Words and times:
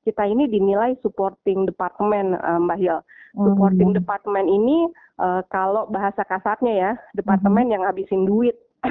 kita 0.00 0.24
ini 0.24 0.48
dinilai 0.48 0.96
supporting 1.04 1.68
department 1.68 2.40
uh, 2.40 2.56
Mbak 2.60 2.78
Hil. 2.80 2.98
Supporting 3.36 3.94
hmm. 3.94 3.98
department 4.02 4.48
ini 4.50 4.90
uh, 5.20 5.44
kalau 5.52 5.86
bahasa 5.86 6.24
kasarnya 6.26 6.72
ya, 6.74 6.92
departemen 7.14 7.68
hmm. 7.68 7.72
yang 7.76 7.82
habisin 7.86 8.24
duit. 8.26 8.56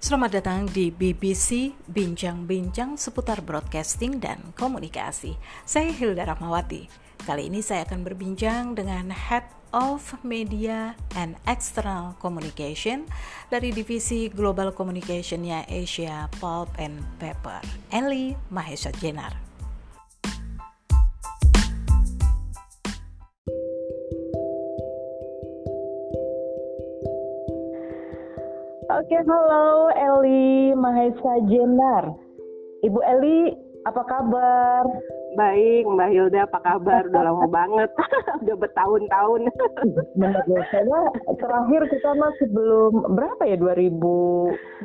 Selamat 0.00 0.42
datang 0.42 0.66
di 0.66 0.90
BBC 0.90 1.70
Bincang-Bincang 1.86 2.98
seputar 2.98 3.46
broadcasting 3.46 4.18
dan 4.18 4.42
komunikasi. 4.58 5.38
Saya 5.62 5.94
Hilda 5.94 6.26
Rahmawati. 6.26 6.90
Kali 7.22 7.46
ini 7.46 7.62
saya 7.62 7.86
akan 7.86 8.02
berbincang 8.02 8.74
dengan 8.74 9.14
Head 9.14 9.59
of 9.72 10.14
Media 10.22 10.94
and 11.14 11.38
External 11.46 12.14
Communication 12.18 13.06
dari 13.50 13.70
Divisi 13.70 14.30
Global 14.30 14.74
Communication-nya 14.74 15.66
Asia 15.70 16.26
Pulp 16.38 16.70
and 16.78 16.98
Paper, 17.18 17.62
Eli 17.90 18.34
Mahesa 18.50 18.90
Jenar. 18.98 19.34
Oke, 28.90 29.16
halo 29.22 29.88
Eli 29.94 30.74
Mahesa 30.74 31.34
Jenar. 31.46 32.10
Ibu 32.82 32.98
Eli, 33.06 33.54
apa 33.86 34.02
kabar? 34.04 34.84
Baik, 35.38 35.86
Mbak 35.86 36.10
Hilda, 36.10 36.40
apa 36.42 36.58
kabar? 36.58 37.06
Udah 37.06 37.22
lama 37.22 37.46
banget, 37.46 37.90
udah 38.42 38.56
bertahun-tahun. 38.58 39.40
Benar 40.18 40.42
biasanya 40.42 41.00
terakhir 41.38 41.82
kita 41.86 42.10
masih 42.18 42.46
belum 42.50 42.92
berapa 43.14 43.42
ya 43.46 43.54
2000? 43.54 43.94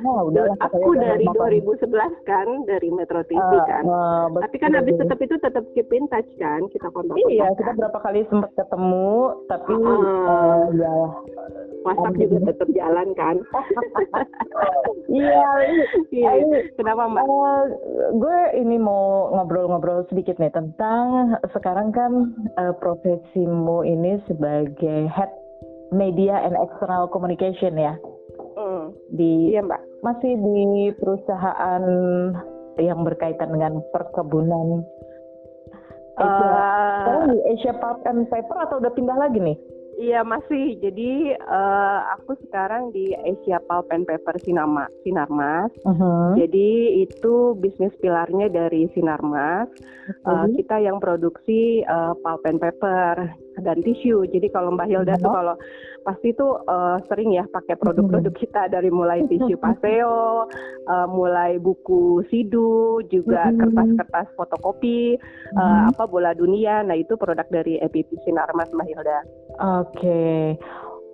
Nah, 0.05 0.21
udah 0.29 0.43
Aku 0.69 0.93
dari 0.97 1.25
2011 1.25 2.29
kan, 2.29 2.47
dari 2.69 2.89
Metro 2.93 3.25
TV 3.25 3.41
uh, 3.41 3.65
kan. 3.65 3.83
Uh, 3.89 4.25
tapi 4.45 4.57
kan 4.61 4.77
habis 4.77 4.93
tetap 5.01 5.17
itu 5.17 5.35
tetap 5.41 5.65
keep 5.73 5.89
in 5.89 6.05
touch 6.13 6.29
kan, 6.37 6.61
kita 6.69 6.93
kontak. 6.93 7.17
Iya, 7.25 7.49
kita 7.57 7.71
berapa 7.73 7.97
kali 8.05 8.21
sempat 8.29 8.53
ketemu, 8.53 9.41
tapi 9.49 9.73
uh, 9.73 10.29
uh, 10.29 10.63
ya 10.77 10.95
WhatsApp 11.85 12.17
juga 12.17 12.37
tetap 12.49 12.69
jalan 12.73 13.07
kan. 13.13 13.35
iya, 15.21 15.45
iya. 16.09 16.31
Kenapa 16.77 17.05
Mbak? 17.09 17.25
Uh, 17.29 17.63
gue 18.17 18.39
ini 18.61 18.77
mau 18.81 19.29
ngobrol-ngobrol 19.33 20.05
sedikit 20.09 20.34
sedikit 20.35 20.51
nih 20.51 20.51
tentang 20.51 21.39
sekarang 21.55 21.95
kan 21.95 22.11
uh, 22.59 22.75
profesimu 22.75 23.87
ini 23.87 24.19
sebagai 24.27 25.07
head 25.07 25.31
media 25.95 26.43
and 26.43 26.59
external 26.59 27.07
communication 27.07 27.79
ya. 27.79 27.95
Mm. 28.59 28.91
Di 29.15 29.55
iya, 29.55 29.63
Mbak. 29.63 30.03
Masih 30.03 30.35
di 30.35 30.91
perusahaan 30.99 31.83
yang 32.75 32.99
berkaitan 33.07 33.55
dengan 33.55 33.79
perkebunan 33.95 34.83
Asia, 36.19 36.51
uh, 36.51 37.23
di 37.31 37.39
Asia 37.55 37.73
Pulp 37.79 38.03
and 38.03 38.27
Paper 38.27 38.57
atau 38.67 38.83
udah 38.83 38.91
pindah 38.91 39.15
lagi 39.15 39.39
nih? 39.39 39.55
Iya 39.95 40.27
masih. 40.27 40.75
Jadi 40.83 41.35
uh, 41.39 41.99
aku 42.19 42.35
sekarang 42.47 42.91
di 42.91 43.15
Asia 43.15 43.63
Pulp 43.63 43.87
and 43.95 44.03
Paper 44.03 44.35
Sinama, 44.43 44.91
Sinarmas. 45.07 45.71
Uh-huh. 45.87 46.35
Jadi 46.35 46.99
itu 47.07 47.55
bisnis 47.55 47.95
pilarnya 48.03 48.51
dari 48.51 48.91
Sinarmas. 48.91 49.71
Uh-huh. 49.71 50.27
Uh, 50.27 50.45
kita 50.51 50.83
yang 50.83 50.99
produksi 50.99 51.81
uh, 51.87 52.11
pulp 52.19 52.43
and 52.43 52.59
paper 52.59 53.31
dan 53.61 53.79
tisu. 53.79 54.27
Jadi 54.27 54.47
kalau 54.51 54.73
Mbak 54.75 54.87
Hilda 54.87 55.15
tuh 55.19 55.31
kalau 55.31 55.55
pasti 56.05 56.37
tuh 56.37 56.61
uh, 56.69 57.01
sering 57.09 57.33
ya 57.33 57.49
pakai 57.49 57.75
produk-produk 57.81 58.33
kita 58.37 58.69
dari 58.69 58.93
mulai 58.93 59.25
tisu 59.25 59.57
paseo, 59.57 60.45
uh, 60.85 61.07
mulai 61.09 61.57
buku 61.57 62.21
sidu, 62.29 63.01
juga 63.09 63.49
kertas-kertas 63.49 64.27
fotokopi, 64.37 65.17
uh, 65.57 65.89
apa 65.89 66.05
bola 66.05 66.35
dunia. 66.37 66.85
Nah 66.85 66.93
itu 66.93 67.17
produk 67.17 67.45
dari 67.49 67.81
EPP 67.81 68.21
Sinarmas 68.21 68.69
Mbak 68.69 68.87
Hilda. 68.87 69.19
Oke, 69.55 69.95
okay. 69.95 70.39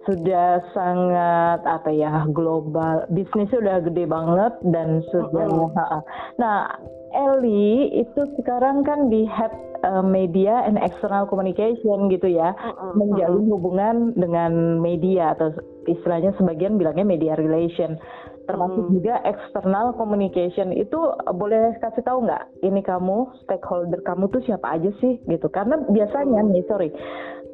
sudah 0.09 0.59
sangat 0.73 1.61
apa 1.63 1.93
ya 1.93 2.25
global, 2.33 3.05
bisnisnya 3.13 3.61
udah 3.61 3.77
gede 3.85 4.05
banget 4.09 4.53
dan 4.73 5.05
sudah. 5.13 5.45
Uh 5.47 5.71
-uh. 5.71 6.01
Nah, 6.41 6.67
Eli 7.11 7.91
itu 8.01 8.21
sekarang 8.39 8.87
kan 8.87 9.11
di 9.11 9.27
head 9.27 9.51
uh, 9.83 10.03
media 10.03 10.63
and 10.63 10.79
external 10.79 11.27
communication 11.27 12.07
gitu 12.07 12.27
ya, 12.31 12.55
uh, 12.55 12.71
uh, 12.71 12.93
menjalin 12.95 13.45
hubungan 13.51 13.95
dengan 14.15 14.79
media 14.79 15.35
atau 15.35 15.51
istilahnya 15.85 16.31
sebagian 16.39 16.79
bilangnya 16.79 17.03
media 17.03 17.33
relation, 17.35 17.99
termasuk 18.47 18.87
uh, 18.87 18.91
juga 18.95 19.19
external 19.27 19.93
communication. 19.95 20.71
Itu 20.71 20.97
uh, 20.97 21.35
boleh 21.35 21.75
kasih 21.83 22.03
tahu 22.07 22.25
nggak? 22.25 22.63
Ini 22.63 22.81
kamu 22.83 23.43
stakeholder 23.43 23.99
kamu 24.07 24.31
tuh 24.31 24.41
siapa 24.47 24.79
aja 24.79 24.91
sih? 25.03 25.19
Gitu? 25.27 25.47
Karena 25.51 25.83
biasanya 25.91 26.41
nih 26.47 26.63
sorry 26.67 26.89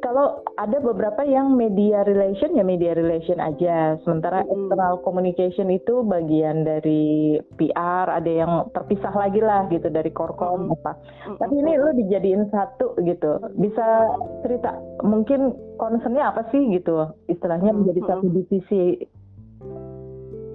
kalau 0.02 0.42
ada 0.58 0.78
beberapa 0.82 1.26
yang 1.26 1.54
media 1.54 2.02
relation 2.06 2.54
ya 2.58 2.66
media 2.66 2.98
relation 2.98 3.38
aja, 3.38 3.98
sementara 4.02 4.42
hmm. 4.44 4.50
external 4.50 4.94
communication 5.02 5.70
itu 5.70 6.02
bagian 6.06 6.66
dari 6.66 7.38
PR, 7.56 8.10
ada 8.10 8.32
yang 8.32 8.52
terpisah 8.74 9.14
lagi 9.14 9.42
lah 9.42 9.70
gitu 9.70 9.88
dari 9.88 10.10
korkom 10.10 10.70
hmm. 10.70 10.76
apa. 10.82 10.94
Hmm. 11.26 11.38
Tapi 11.42 11.54
ini 11.62 11.72
lo 11.78 11.94
dijadiin 11.94 12.50
satu 12.50 12.98
gitu, 13.06 13.32
bisa 13.62 14.12
cerita 14.46 14.76
mungkin 15.06 15.54
concernnya 15.78 16.34
apa 16.34 16.50
sih 16.50 16.62
gitu, 16.74 17.14
istilahnya 17.30 17.74
menjadi 17.74 18.02
satu 18.06 18.26
divisi. 18.28 19.06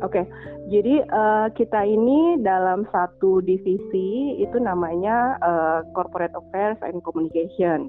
Oke, 0.03 0.19
okay. 0.19 0.25
jadi 0.67 1.07
uh, 1.15 1.47
kita 1.55 1.87
ini 1.87 2.43
dalam 2.43 2.91
satu 2.91 3.39
divisi 3.39 4.35
itu 4.43 4.59
namanya 4.59 5.39
uh, 5.39 5.79
Corporate 5.95 6.35
Affairs 6.35 6.83
and 6.83 6.99
Communication 7.07 7.87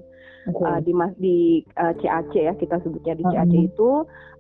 okay. 0.47 0.65
uh, 0.65 0.79
di 0.83 0.91
mas 0.91 1.13
di 1.19 1.63
uh, 1.79 1.91
eh, 1.91 1.93
CAC 1.99 2.33
ya 2.35 2.53
kita 2.57 2.79
sebutnya 2.83 3.13
di 3.15 3.23
CAC 3.23 3.51
uh-huh. 3.51 3.67
itu 3.69 3.89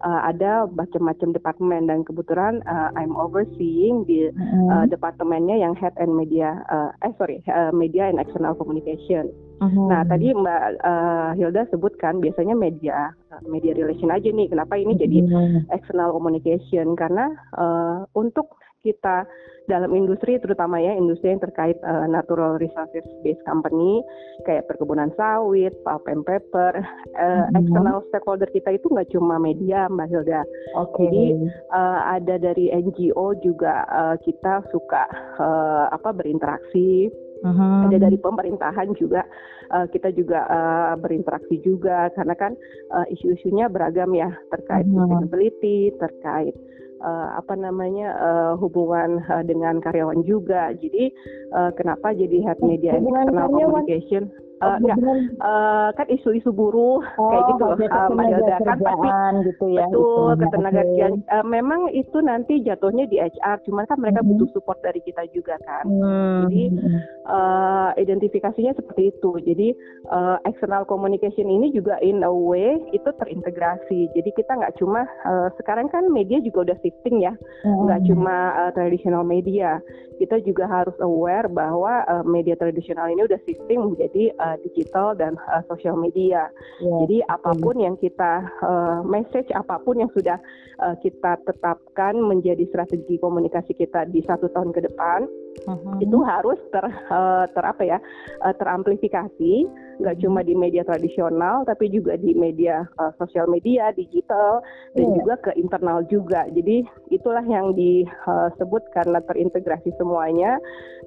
uh, 0.03 0.21
ada 0.27 0.67
macam-macam 0.71 1.29
departemen 1.31 1.87
dan 1.87 2.03
kebetulan 2.03 2.59
uh, 2.67 2.89
I'm 2.97 3.15
overseeing 3.15 4.03
di 4.07 4.31
uh-huh. 4.31 4.69
uh, 4.71 4.85
departemennya 4.87 5.59
yang 5.59 5.73
head 5.77 5.95
and 5.99 6.13
media 6.13 6.63
uh, 6.67 6.91
eh 7.05 7.13
sorry 7.15 7.39
uh, 7.47 7.71
media 7.71 8.09
and 8.11 8.19
external 8.19 8.57
communication. 8.57 9.31
Uh-huh. 9.63 9.87
Nah 9.87 10.03
tadi 10.03 10.35
Mbak 10.35 10.63
uh, 10.83 11.31
Hilda 11.39 11.69
sebutkan 11.71 12.19
biasanya 12.19 12.57
media 12.57 13.15
media 13.47 13.73
relation 13.73 14.11
aja 14.11 14.29
nih 14.29 14.51
kenapa 14.51 14.77
ini 14.77 14.93
jadi 14.93 15.19
external 15.73 16.13
communication 16.13 16.93
karena 16.93 17.33
uh, 17.57 18.05
untuk 18.13 18.59
kita 18.83 19.25
dalam 19.67 19.95
industri 19.95 20.35
terutama 20.43 20.75
ya 20.75 20.91
industri 20.91 21.31
yang 21.31 21.39
terkait 21.39 21.79
uh, 21.87 22.03
natural 22.07 22.59
resources 22.59 23.03
based 23.23 23.39
company 23.47 24.03
kayak 24.43 24.67
perkebunan 24.67 25.07
sawit, 25.15 25.71
pulp 25.87 26.03
and 26.11 26.27
paper, 26.27 26.83
uh, 27.15 27.47
mm-hmm. 27.47 27.59
external 27.63 28.03
stakeholder 28.11 28.49
kita 28.51 28.75
itu 28.75 28.91
nggak 28.91 29.09
cuma 29.15 29.39
media 29.39 29.87
Mbak 29.87 30.07
Hilda. 30.11 30.41
Okay. 30.87 31.07
Jadi 31.07 31.25
uh, 31.71 31.99
ada 32.11 32.35
dari 32.35 32.75
NGO 32.75 33.39
juga 33.39 33.87
uh, 33.87 34.15
kita 34.19 34.67
suka 34.69 35.07
uh, 35.39 35.87
apa 35.95 36.11
berinteraksi. 36.11 37.07
Uh-huh. 37.43 37.91
Ada 37.91 38.07
dari 38.07 38.15
pemerintahan 38.15 38.95
juga 38.95 39.27
uh, 39.75 39.83
kita 39.91 40.15
juga 40.15 40.47
uh, 40.47 40.95
berinteraksi 40.95 41.59
juga 41.59 42.07
karena 42.15 42.39
kan 42.39 42.55
uh, 42.95 43.03
isu-isunya 43.11 43.67
beragam 43.67 44.15
ya 44.15 44.31
terkait 44.47 44.87
uh-huh. 44.87 45.03
sustainability, 45.03 45.91
terkait 45.99 46.55
uh, 47.03 47.37
apa 47.37 47.53
namanya 47.59 48.15
uh, 48.15 48.53
hubungan 48.57 49.19
uh, 49.27 49.43
dengan 49.43 49.83
karyawan 49.83 50.23
juga. 50.23 50.71
Jadi 50.73 51.11
uh, 51.51 51.69
kenapa 51.75 52.15
jadi 52.15 52.41
head 52.47 52.59
media 52.63 52.95
external 52.95 53.51
communication? 53.51 54.31
Uh, 54.61 54.77
enggak, 54.77 54.97
uh, 55.41 55.89
kan 55.97 56.07
isu-isu 56.13 56.53
buruh 56.53 57.01
oh, 57.01 57.29
kayak 57.33 57.43
gitu 57.49 57.63
loh 57.65 57.77
uh, 57.81 58.07
Mbak 58.13 58.27
kan 58.61 58.77
pasti 58.77 59.09
gitu 59.49 59.65
ya, 59.73 59.87
betul 59.89 60.31
ketenaga 60.37 60.83
kerjaan. 60.83 61.13
Uh, 61.31 61.45
memang 61.47 61.81
itu 61.95 62.17
nanti 62.19 62.53
jatuhnya 62.61 63.05
di 63.07 63.17
HR 63.17 63.57
cuman 63.65 63.85
kan 63.87 63.97
mereka 63.97 64.19
hmm. 64.21 64.29
butuh 64.35 64.49
support 64.53 64.79
dari 64.83 64.99
kita 65.01 65.23
juga 65.31 65.55
kan. 65.63 65.85
Hmm. 65.87 66.51
jadi 66.51 66.63
uh, 67.25 67.89
identifikasinya 67.95 68.75
seperti 68.75 69.15
itu. 69.15 69.31
Jadi 69.41 69.67
uh, 70.11 70.37
external 70.43 70.83
communication 70.83 71.47
ini 71.47 71.71
juga 71.71 71.97
in 72.03 72.21
a 72.21 72.31
way 72.31 72.77
itu 72.91 73.09
terintegrasi. 73.17 74.11
Jadi 74.13 74.29
kita 74.35 74.59
nggak 74.59 74.75
cuma 74.77 75.07
uh, 75.25 75.47
sekarang 75.57 75.87
kan 75.87 76.05
media 76.11 76.43
juga 76.43 76.71
udah 76.71 76.77
shifting 76.83 77.23
ya. 77.23 77.33
Nggak 77.63 77.99
hmm. 78.03 78.09
cuma 78.11 78.35
uh, 78.67 78.71
traditional 78.75 79.23
media. 79.23 79.79
Kita 80.21 80.39
juga 80.45 80.69
harus 80.69 80.93
aware 81.01 81.49
bahwa 81.49 82.05
uh, 82.05 82.23
media 82.23 82.53
tradisional 82.53 83.09
ini 83.09 83.25
udah 83.25 83.39
shifting 83.49 83.81
menjadi 83.81 84.29
uh, 84.37 84.52
digital 84.61 85.17
dan 85.17 85.39
uh, 85.49 85.63
social 85.65 85.97
media. 85.97 86.49
Yeah. 86.79 86.99
Jadi 87.05 87.17
apa 87.29 87.51
pun 87.57 87.75
yang 87.79 87.95
kita 87.97 88.45
uh, 88.61 88.99
message 89.05 89.49
apa 89.55 89.79
pun 89.81 90.01
yang 90.01 90.11
sudah 90.13 90.37
uh, 90.81 90.95
kita 91.01 91.39
tetapkan 91.47 92.17
menjadi 92.19 92.65
strategi 92.69 93.17
komunikasi 93.17 93.73
kita 93.73 94.05
di 94.09 94.21
satu 94.25 94.49
tahun 94.51 94.75
ke 94.75 94.85
depan 94.91 95.25
uh-huh. 95.67 95.97
itu 96.01 96.17
harus 96.25 96.59
ter, 96.71 96.85
uh, 97.11 97.45
ter 97.49 97.63
apa 97.63 97.83
ya 97.83 97.97
uh, 98.43 98.53
teramplifikasi 98.57 99.53
nggak 100.01 100.17
cuma 100.25 100.41
di 100.41 100.57
media 100.57 100.81
tradisional 100.81 101.61
tapi 101.69 101.89
juga 101.89 102.17
di 102.17 102.33
media 102.33 102.85
uh, 102.97 103.13
sosial 103.21 103.45
media 103.45 103.93
digital 103.93 104.63
dan 104.97 105.05
yeah. 105.13 105.15
juga 105.21 105.33
ke 105.49 105.51
internal 105.59 106.01
juga. 106.09 106.49
Jadi 106.49 106.85
itulah 107.13 107.45
yang 107.45 107.77
disebut 107.77 108.83
karena 108.93 109.21
terintegrasi 109.25 109.93
semuanya. 109.97 110.57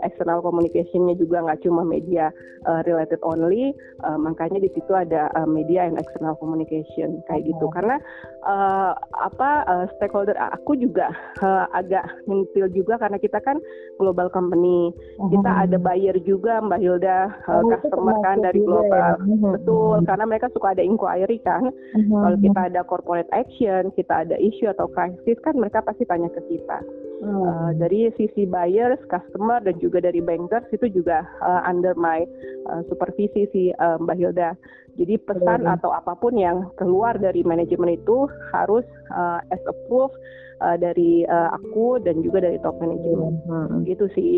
External 0.04 0.44
communicationnya 0.44 1.16
juga 1.16 1.40
nggak 1.40 1.64
cuma 1.64 1.80
media 1.80 2.28
uh, 2.68 2.84
related 2.84 3.16
only 3.24 3.72
uh, 4.04 4.20
makanya 4.20 4.60
di 4.60 4.68
situ 4.76 4.92
ada 4.92 5.32
uh, 5.32 5.48
media 5.48 5.88
and 5.88 5.96
external 5.96 6.36
communication 6.36 7.24
kayak 7.26 7.48
gitu. 7.48 7.66
Karena 7.72 7.96
uh, 8.44 8.92
apa 9.16 9.64
uh, 9.64 9.86
stakeholder 9.96 10.36
aku 10.36 10.76
juga 10.76 11.10
uh, 11.40 11.64
agak 11.72 12.04
nyentil 12.28 12.68
juga 12.70 13.00
karena 13.00 13.16
kita 13.16 13.40
kan 13.40 13.56
global 13.96 14.28
company 14.36 14.92
uh-huh. 14.92 15.32
kita 15.32 15.50
ada 15.64 15.76
buyer 15.80 16.16
juga 16.28 16.60
Mbak 16.60 16.80
Hilda 16.84 17.32
uh, 17.48 17.64
oh, 17.64 17.72
customer 17.72 18.16
kan 18.20 18.44
dari 18.44 18.60
global 18.60 19.16
ya. 19.16 19.24
uh-huh. 19.24 19.52
betul 19.56 19.96
karena 20.04 20.24
mereka 20.28 20.52
suka 20.52 20.76
ada 20.76 20.84
inquiry 20.84 21.40
kan 21.40 21.72
uh-huh. 21.72 22.20
kalau 22.20 22.36
kita 22.44 22.60
ada 22.68 22.80
corporate 22.84 23.30
action 23.32 23.88
kita 23.96 24.28
ada 24.28 24.36
issue 24.36 24.68
atau 24.68 24.84
crisis 24.92 25.40
kan 25.40 25.56
mereka 25.56 25.80
pasti 25.80 26.04
tanya 26.04 26.28
ke 26.28 26.44
kita 26.52 26.84
uh-huh. 27.22 27.46
uh, 27.46 27.70
dari 27.76 28.12
sisi 28.16 28.44
buyers 28.44 29.00
customer 29.08 29.62
dan 29.62 29.76
juga 29.78 30.04
dari 30.04 30.20
bankers 30.20 30.66
itu 30.72 30.90
juga 30.90 31.24
uh, 31.40 31.64
under 31.64 31.96
my 31.96 32.24
uh, 32.68 32.82
supervisi 32.90 33.48
si 33.54 33.72
uh, 33.76 33.96
Mbak 34.00 34.16
Hilda 34.18 34.50
jadi 34.96 35.20
pesan 35.20 35.68
atau 35.68 35.92
apa 35.92 36.16
pun 36.16 36.32
yang 36.40 36.72
keluar 36.80 37.20
dari 37.20 37.44
manajemen 37.44 38.00
itu 38.00 38.24
harus 38.56 38.84
uh, 39.12 39.44
as 39.52 39.60
approved 39.68 40.16
uh, 40.64 40.76
dari 40.80 41.28
uh, 41.28 41.52
aku 41.52 42.00
dan 42.00 42.24
juga 42.24 42.48
dari 42.48 42.56
top 42.64 42.80
manajemen. 42.80 43.36
Hmm. 43.44 43.84
Gitu 43.84 44.08
sih. 44.16 44.34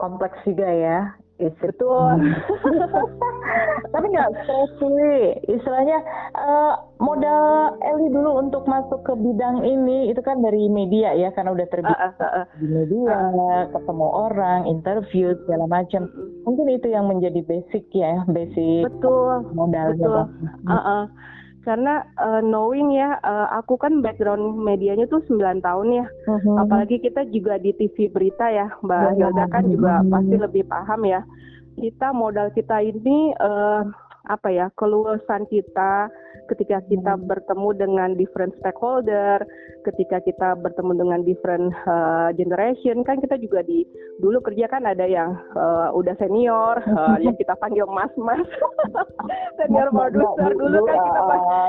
Kompleks 0.00 0.40
juga 0.48 0.64
ya. 0.64 0.98
Betul. 1.38 2.34
Tapi 3.94 4.06
nggak 4.10 4.30
stres 4.42 4.70
sih. 4.82 5.18
Istilahnya 5.54 5.98
uh, 6.34 6.74
modal 6.98 7.78
Eli 7.78 8.10
dulu 8.10 8.42
untuk 8.42 8.66
masuk 8.66 9.06
ke 9.06 9.14
bidang 9.14 9.62
ini 9.62 10.10
itu 10.10 10.18
kan 10.20 10.42
dari 10.42 10.66
media 10.66 11.14
ya 11.14 11.30
karena 11.30 11.54
udah 11.54 11.66
terbiasa 11.70 12.24
uh, 12.26 12.34
uh, 12.34 12.38
uh, 12.42 12.46
di 12.58 12.66
media, 12.66 13.14
uh, 13.14 13.62
ketemu 13.70 14.06
orang, 14.10 14.60
interview 14.66 15.32
segala 15.46 15.70
macam. 15.70 16.10
Mungkin 16.42 16.66
itu 16.74 16.90
yang 16.90 17.06
menjadi 17.06 17.40
basic 17.46 17.86
ya, 17.94 18.26
basic 18.26 18.90
betul, 18.90 19.46
modalnya. 19.54 19.94
Betul. 19.94 20.22
Uh, 20.66 20.74
uh 20.74 21.04
karena 21.68 22.00
uh, 22.16 22.40
knowing 22.40 22.96
ya 22.96 23.20
uh, 23.20 23.52
aku 23.60 23.76
kan 23.76 24.00
background 24.00 24.56
medianya 24.56 25.04
tuh 25.04 25.20
9 25.28 25.60
tahun 25.60 25.88
ya 26.00 26.06
uh-huh. 26.08 26.64
apalagi 26.64 26.96
kita 26.96 27.28
juga 27.28 27.60
di 27.60 27.76
TV 27.76 28.08
berita 28.08 28.48
ya 28.48 28.72
Mbak 28.80 28.96
uh-huh. 28.96 29.16
Hilda 29.20 29.44
kan 29.52 29.64
juga 29.68 30.00
pasti 30.08 30.36
lebih 30.40 30.64
paham 30.64 31.04
ya 31.04 31.20
kita 31.76 32.16
modal 32.16 32.48
kita 32.56 32.80
ini 32.80 33.36
uh, 33.36 33.84
apa 34.32 34.48
ya 34.48 34.72
keluasan 34.80 35.44
kita 35.52 36.08
ketika 36.48 36.80
kita 36.88 37.14
hmm. 37.14 37.28
bertemu 37.28 37.68
dengan 37.76 38.10
different 38.16 38.56
stakeholder, 38.58 39.44
ketika 39.84 40.18
kita 40.24 40.56
bertemu 40.56 40.92
dengan 40.96 41.20
different 41.22 41.70
uh, 41.84 42.32
generation, 42.34 43.04
kan 43.04 43.20
kita 43.20 43.36
juga 43.36 43.60
di 43.62 43.84
dulu 44.18 44.40
kerja 44.42 44.66
kan 44.66 44.88
ada 44.88 45.04
yang 45.04 45.36
uh, 45.54 45.92
udah 45.94 46.16
senior, 46.18 46.80
uh, 46.82 47.16
yang 47.20 47.36
kita 47.36 47.52
panggil 47.60 47.84
mas-mas, 47.86 48.42
senior 49.60 49.92
producer 49.92 50.52
dulu 50.56 50.88
kan 50.88 50.98
kita 50.98 51.20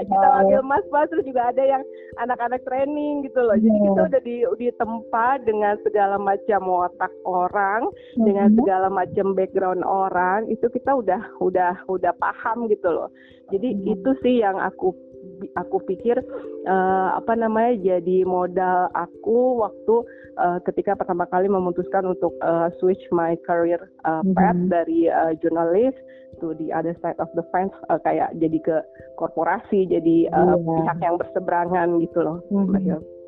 kita 0.08 0.28
panggil 0.40 0.62
mas-mas, 0.64 1.08
terus 1.12 1.26
juga 1.28 1.52
ada 1.52 1.64
yang 1.64 1.84
anak-anak 2.24 2.64
training 2.64 3.28
gitu 3.28 3.40
loh. 3.44 3.56
Jadi 3.60 3.78
kita 3.84 4.02
udah 4.08 4.22
di 4.24 4.38
di 4.58 4.68
tempat 4.80 5.44
dengan 5.44 5.76
segala 5.84 6.16
macam 6.16 6.62
otak 6.68 7.12
orang, 7.28 7.92
dengan 8.16 8.56
segala 8.56 8.88
macam 8.88 9.36
background 9.36 9.84
orang, 9.84 10.48
itu 10.48 10.66
kita 10.72 10.96
udah 10.96 11.22
udah 11.44 11.84
udah 11.92 12.14
paham 12.18 12.72
gitu 12.72 12.90
loh. 12.90 13.10
Jadi 13.50 13.70
hmm. 13.74 13.94
itu 13.98 14.12
sih 14.22 14.36
yang 14.46 14.62
aku 14.69 14.95
aku 15.56 15.77
pikir 15.88 16.19
uh, 16.68 17.10
apa 17.16 17.36
namanya 17.36 17.75
jadi 17.80 18.24
modal 18.24 18.88
aku 18.95 19.63
waktu 19.63 19.95
uh, 20.39 20.60
ketika 20.63 20.95
pertama 20.95 21.27
kali 21.27 21.51
memutuskan 21.51 22.07
untuk 22.07 22.36
uh, 22.39 22.71
switch 22.80 23.01
my 23.12 23.36
career 23.44 23.80
uh, 24.07 24.24
path 24.36 24.56
mm 24.56 24.68
-hmm. 24.68 24.71
dari 24.71 25.00
uh, 25.12 25.33
jurnalis 25.44 25.95
to 26.39 26.56
the 26.56 26.71
other 26.71 26.95
side 27.04 27.19
of 27.19 27.27
the 27.36 27.44
fence 27.51 27.74
uh, 27.92 28.00
kayak 28.00 28.31
jadi 28.39 28.60
ke 28.63 28.77
korporasi 29.19 29.88
jadi 29.92 30.31
uh, 30.31 30.56
yeah. 30.56 30.77
pihak 30.83 30.98
yang 31.04 31.16
berseberangan 31.19 31.88
gitu 32.00 32.19
loh 32.24 32.39
mm 32.48 32.66
-hmm 32.69 33.19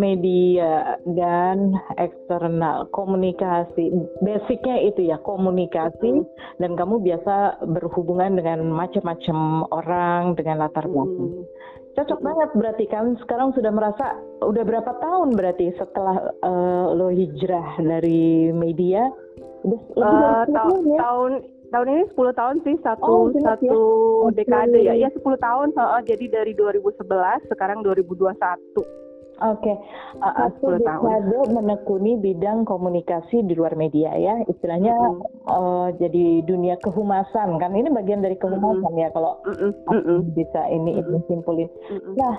media 0.00 0.96
dan 1.04 1.76
eksternal 2.00 2.88
komunikasi 2.96 3.92
basicnya 4.24 4.80
itu 4.88 5.12
ya 5.12 5.20
komunikasi 5.20 6.24
hmm. 6.24 6.26
dan 6.56 6.72
kamu 6.72 7.04
biasa 7.04 7.60
berhubungan 7.68 8.40
dengan 8.40 8.64
macam-macam 8.72 9.68
orang 9.68 10.32
dengan 10.40 10.64
latar 10.64 10.88
belakang 10.88 11.28
hmm. 11.36 11.44
cocok 12.00 12.18
hmm. 12.18 12.26
banget 12.32 12.50
berarti 12.56 12.84
kan 12.88 13.04
sekarang 13.20 13.52
sudah 13.52 13.68
merasa 13.68 14.16
udah 14.40 14.64
berapa 14.64 14.92
tahun 15.04 15.36
berarti 15.36 15.76
setelah 15.76 16.32
uh, 16.40 16.96
lo 16.96 17.12
hijrah 17.12 17.76
dari 17.76 18.48
media 18.56 19.04
udah 19.68 19.80
uh, 20.00 20.44
ta 20.48 20.64
ya? 20.72 20.96
tahun 20.96 21.32
tahun 21.70 21.86
ini 21.86 22.04
10 22.16 22.40
tahun 22.40 22.56
sih 22.66 22.76
satu 22.82 23.30
oh, 23.30 23.30
satu 23.30 23.76
ya? 24.26 24.42
dekade 24.42 24.80
okay. 24.80 24.98
ya 24.98 25.06
ya 25.06 25.08
10 25.12 25.22
tahun 25.22 25.68
uh, 25.78 26.02
jadi 26.02 26.24
dari 26.42 26.52
2011 26.56 27.06
sekarang 27.52 27.84
2021 27.86 29.00
Oke, 29.40 29.72
okay. 29.72 29.76
uh, 30.20 30.52
satu 30.52 30.76
dekade 30.76 31.48
menekuni 31.48 32.20
bidang 32.20 32.68
komunikasi 32.68 33.40
di 33.48 33.56
luar 33.56 33.72
media 33.72 34.12
ya, 34.12 34.36
istilahnya 34.44 34.92
mm 34.92 35.16
-hmm. 35.16 35.48
uh, 35.48 35.88
jadi 35.96 36.44
dunia 36.44 36.76
kehumasan 36.76 37.56
kan 37.56 37.72
ini 37.72 37.88
bagian 37.88 38.20
dari 38.20 38.36
kehumasan 38.36 38.84
mm 38.84 39.00
-hmm. 39.00 39.04
ya 39.04 39.08
kalau 39.16 39.40
mm 39.48 39.56
-hmm. 39.88 40.18
bisa 40.36 40.60
ini 40.68 41.00
mm 41.00 41.08
-hmm. 41.08 41.24
simpulin. 41.24 41.72
Mm 41.72 41.96
-hmm. 41.96 42.14
Nah 42.20 42.34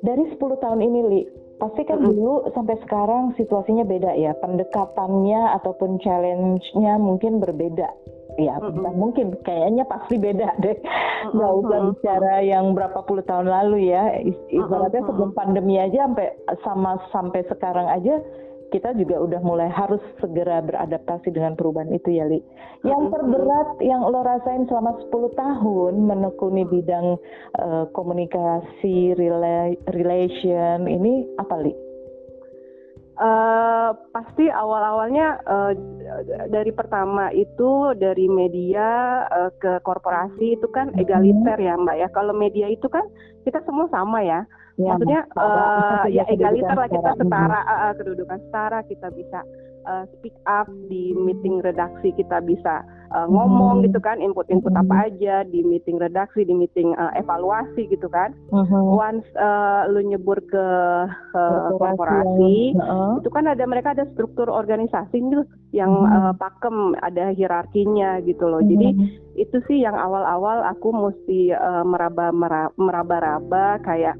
dari 0.00 0.24
10 0.32 0.64
tahun 0.64 0.80
ini 0.80 1.00
li, 1.12 1.20
pasti 1.60 1.84
kan 1.84 2.00
mm 2.00 2.08
-hmm. 2.08 2.16
dulu 2.16 2.34
sampai 2.56 2.76
sekarang 2.88 3.36
situasinya 3.36 3.84
beda 3.84 4.16
ya, 4.16 4.32
pendekatannya 4.40 5.60
ataupun 5.60 6.00
challenge-nya 6.00 6.96
mungkin 6.96 7.36
berbeda 7.36 7.92
ya 8.36 8.56
mm 8.60 8.72
-hmm. 8.72 8.94
mungkin 8.96 9.26
kayaknya 9.42 9.84
pasti 9.88 10.20
beda 10.20 10.56
deh 10.64 10.76
nggak 11.32 11.50
mm 11.50 11.56
-hmm. 11.56 11.62
usah 11.66 11.78
bicara 11.92 12.34
yang 12.44 12.72
berapa 12.76 13.00
puluh 13.04 13.24
tahun 13.24 13.48
lalu 13.48 13.90
ya 13.90 14.16
ibaratnya 14.52 15.00
mm 15.00 15.04
-hmm. 15.04 15.08
sebelum 15.08 15.30
pandemi 15.32 15.80
aja 15.80 16.08
sampai 16.08 16.28
sama 16.62 17.00
sampai 17.10 17.40
sekarang 17.48 17.88
aja 17.90 18.20
kita 18.70 18.92
juga 18.98 19.22
udah 19.22 19.40
mulai 19.46 19.70
harus 19.70 20.02
segera 20.18 20.58
beradaptasi 20.58 21.30
dengan 21.30 21.54
perubahan 21.54 21.90
itu 21.94 22.18
ya 22.18 22.26
Li. 22.26 22.42
Yang 22.82 23.14
terberat 23.14 23.78
yang 23.82 24.02
lo 24.02 24.26
rasain 24.26 24.66
selama 24.66 24.98
10 25.06 25.38
tahun 25.38 25.92
menekuni 26.02 26.66
bidang 26.66 27.14
uh, 27.62 27.86
komunikasi, 27.94 29.14
rela 29.14 29.70
relation 29.94 30.90
ini 30.90 31.30
apa 31.38 31.62
Li? 31.62 31.85
Uh, 33.16 33.96
pasti 34.12 34.44
awal-awalnya 34.52 35.40
uh, 35.48 35.72
dari 36.52 36.68
pertama 36.68 37.32
itu 37.32 37.96
dari 37.96 38.28
media 38.28 39.24
uh, 39.32 39.48
ke 39.56 39.80
korporasi 39.80 40.60
itu 40.60 40.68
kan 40.68 40.92
egaliter 41.00 41.56
ya 41.56 41.80
Mbak 41.80 41.96
ya. 41.96 42.08
Kalau 42.12 42.36
media 42.36 42.68
itu 42.68 42.84
kan 42.92 43.08
kita 43.48 43.64
semua 43.64 43.88
sama 43.88 44.20
ya. 44.20 44.44
ya 44.76 44.92
Maksudnya 44.92 45.24
uh, 45.32 46.04
ya 46.12 46.28
egaliter 46.28 46.76
lah 46.76 46.92
kita 46.92 47.10
setara 47.16 47.60
uh, 47.64 47.92
kedudukan 47.96 48.38
setara 48.44 48.84
kita 48.84 49.08
bisa 49.16 49.40
uh, 49.86 50.04
speak 50.18 50.34
up 50.50 50.68
di 50.90 51.14
meeting 51.14 51.62
redaksi 51.62 52.12
kita 52.18 52.42
bisa 52.42 52.84
uh, 53.14 53.26
ngomong 53.30 53.86
gitu 53.86 53.98
kan 54.02 54.18
input-input 54.18 54.74
apa 54.74 55.10
aja 55.10 55.46
di 55.46 55.62
meeting 55.62 55.96
redaksi 55.96 56.42
di 56.42 56.54
meeting 56.54 56.92
uh, 56.98 57.14
evaluasi 57.14 57.86
gitu 57.88 58.10
kan 58.10 58.34
hmm. 58.50 58.66
once 58.90 59.26
uh, 59.38 59.86
lu 59.90 60.02
nyebur 60.02 60.38
ke 60.50 60.66
uh, 61.34 61.70
korporasi 61.78 62.74
uh. 62.78 63.18
itu 63.22 63.30
kan 63.30 63.46
ada 63.46 63.64
mereka 63.64 63.94
ada 63.94 64.08
struktur 64.14 64.50
organisasi 64.50 65.16
gitu 65.22 65.44
yang 65.70 65.92
uh, 66.06 66.32
pakem 66.34 66.96
ada 67.02 67.30
hierarkinya 67.34 68.22
gitu 68.26 68.46
loh 68.46 68.62
hmm. 68.62 68.70
jadi 68.70 68.88
itu 69.36 69.58
sih 69.68 69.78
yang 69.84 69.94
awal-awal 69.94 70.64
aku 70.64 70.90
mesti 70.90 71.52
uh, 71.52 71.84
meraba 71.84 72.32
meraba-raba 72.76 73.80
kayak 73.84 74.16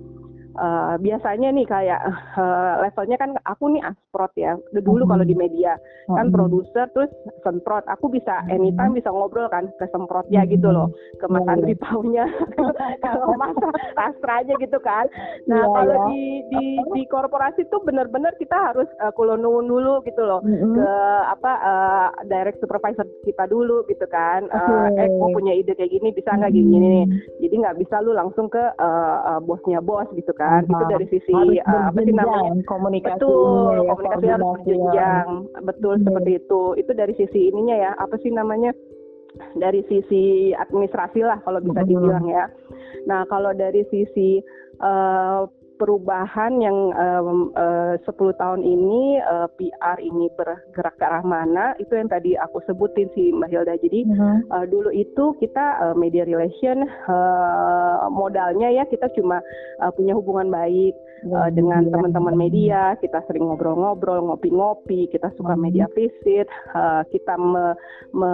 Uh, 0.56 0.94
biasanya 0.98 1.52
nih 1.52 1.66
kayak 1.68 2.00
uh, 2.36 2.80
levelnya 2.82 3.16
kan 3.20 3.30
aku 3.44 3.70
nih 3.70 3.82
asprot 3.84 4.32
ya. 4.34 4.56
Dulu 4.72 5.04
hmm. 5.04 5.12
kalau 5.12 5.24
di 5.24 5.36
media 5.36 5.76
kan 6.08 6.28
hmm. 6.28 6.34
produser 6.34 6.86
terus 6.96 7.12
semprot. 7.44 7.84
Aku 7.92 8.08
bisa 8.08 8.42
anytime 8.48 8.96
bisa 8.96 9.12
ngobrol 9.12 9.46
kan 9.52 9.68
ke 9.78 9.86
semprot 9.92 10.26
ya 10.32 10.42
gitu 10.48 10.72
loh 10.72 10.90
ke 11.20 11.26
Mas 11.28 11.44
yeah, 11.44 11.52
Andri 11.52 11.74
taunya. 11.78 12.26
Kalau 13.04 13.36
Mas 13.36 13.56
Astranya 13.96 14.54
gitu 14.60 14.78
kan. 14.80 15.06
Nah 15.48 15.62
yeah, 15.62 15.68
kalau 15.68 15.96
yeah. 15.96 16.06
di 16.10 16.22
di 16.52 16.64
di 16.94 17.02
korporasi 17.08 17.68
tuh 17.68 17.80
benar-benar 17.84 18.34
kita 18.40 18.54
harus 18.54 18.88
uh, 19.00 19.12
kulonun 19.14 19.66
dulu 19.68 20.02
gitu 20.04 20.22
loh. 20.24 20.40
Hmm. 20.46 20.78
ke 20.78 20.90
apa 21.32 21.52
uh, 21.62 22.08
direct 22.28 22.62
supervisor 22.62 23.06
kita 23.26 23.44
dulu 23.50 23.82
gitu 23.88 24.04
kan. 24.08 24.46
Uh, 24.52 24.88
okay. 24.92 25.06
eh 25.06 25.08
aku 25.10 25.26
punya 25.36 25.52
ide 25.56 25.72
kayak 25.74 25.92
gini 25.92 26.08
bisa 26.14 26.30
nggak 26.32 26.52
gini, 26.54 26.70
gini 26.70 26.86
nih 26.86 27.06
jadi 27.42 27.54
nggak 27.62 27.78
bisa 27.82 27.96
lu 28.02 28.12
langsung 28.14 28.46
ke 28.46 28.60
uh, 28.60 29.18
uh, 29.36 29.40
bosnya 29.42 29.82
bos 29.82 30.08
gitu 30.14 30.32
kan 30.36 30.45
kan? 30.46 30.62
Itu 30.64 30.84
dari 30.86 31.06
sisi 31.10 31.34
uh, 31.60 31.90
apa 31.90 31.98
sih 32.02 32.14
namanya? 32.14 32.52
komunikasi 32.70 33.18
betul 33.18 33.74
ya, 33.82 33.90
komunikasi 33.90 34.26
harus 34.30 34.48
berjenjang 34.54 35.28
betul 35.66 35.94
hmm. 35.98 36.04
seperti 36.06 36.30
itu. 36.38 36.62
Itu 36.78 36.92
dari 36.94 37.14
sisi 37.18 37.40
ininya 37.50 37.76
ya. 37.76 37.90
Apa 37.98 38.14
sih 38.22 38.30
namanya? 38.30 38.70
Dari 39.58 39.84
sisi 39.90 40.54
administrasi 40.56 41.20
lah 41.20 41.42
kalau 41.44 41.60
bisa 41.60 41.84
dibilang 41.84 42.24
ya. 42.24 42.48
Nah 43.04 43.28
kalau 43.28 43.52
dari 43.52 43.84
sisi 43.92 44.40
uh, 44.80 45.44
perubahan 45.76 46.58
yang 46.60 46.92
um, 46.96 47.52
uh, 47.54 47.94
10 48.00 48.12
tahun 48.40 48.60
ini 48.64 49.20
uh, 49.22 49.46
eh, 49.46 49.48
PR 49.60 49.98
ini 50.00 50.32
bergerak 50.32 50.96
ke 50.96 51.04
arah 51.04 51.24
mana 51.24 51.76
itu 51.76 51.92
yang 51.92 52.08
tadi 52.08 52.34
aku 52.36 52.64
sebutin 52.64 53.08
sih 53.12 53.32
Mbak 53.32 53.50
Hilda. 53.52 53.74
Jadi 53.80 54.08
uh-huh. 54.08 54.38
uh, 54.52 54.64
dulu 54.66 54.90
itu 54.92 55.36
kita 55.40 55.80
uh, 55.80 55.94
media 55.96 56.24
relation 56.24 56.88
uh, 57.08 58.08
modalnya 58.08 58.72
ya 58.72 58.84
kita 58.88 59.12
cuma 59.14 59.40
uh, 59.80 59.92
punya 59.92 60.16
hubungan 60.16 60.48
baik 60.48 60.96
uh, 61.32 61.50
dengan 61.52 61.88
teman-teman 61.88 62.36
media, 62.36 62.94
kita 63.00 63.24
sering 63.24 63.48
ngobrol-ngobrol, 63.48 64.32
ngopi-ngopi, 64.32 65.08
kita 65.08 65.32
suka 65.36 65.54
uh-huh. 65.54 65.64
media 65.64 65.86
visit, 65.92 66.48
uh, 66.76 67.02
kita 67.08 67.34
me, 67.40 67.72
me, 68.12 68.30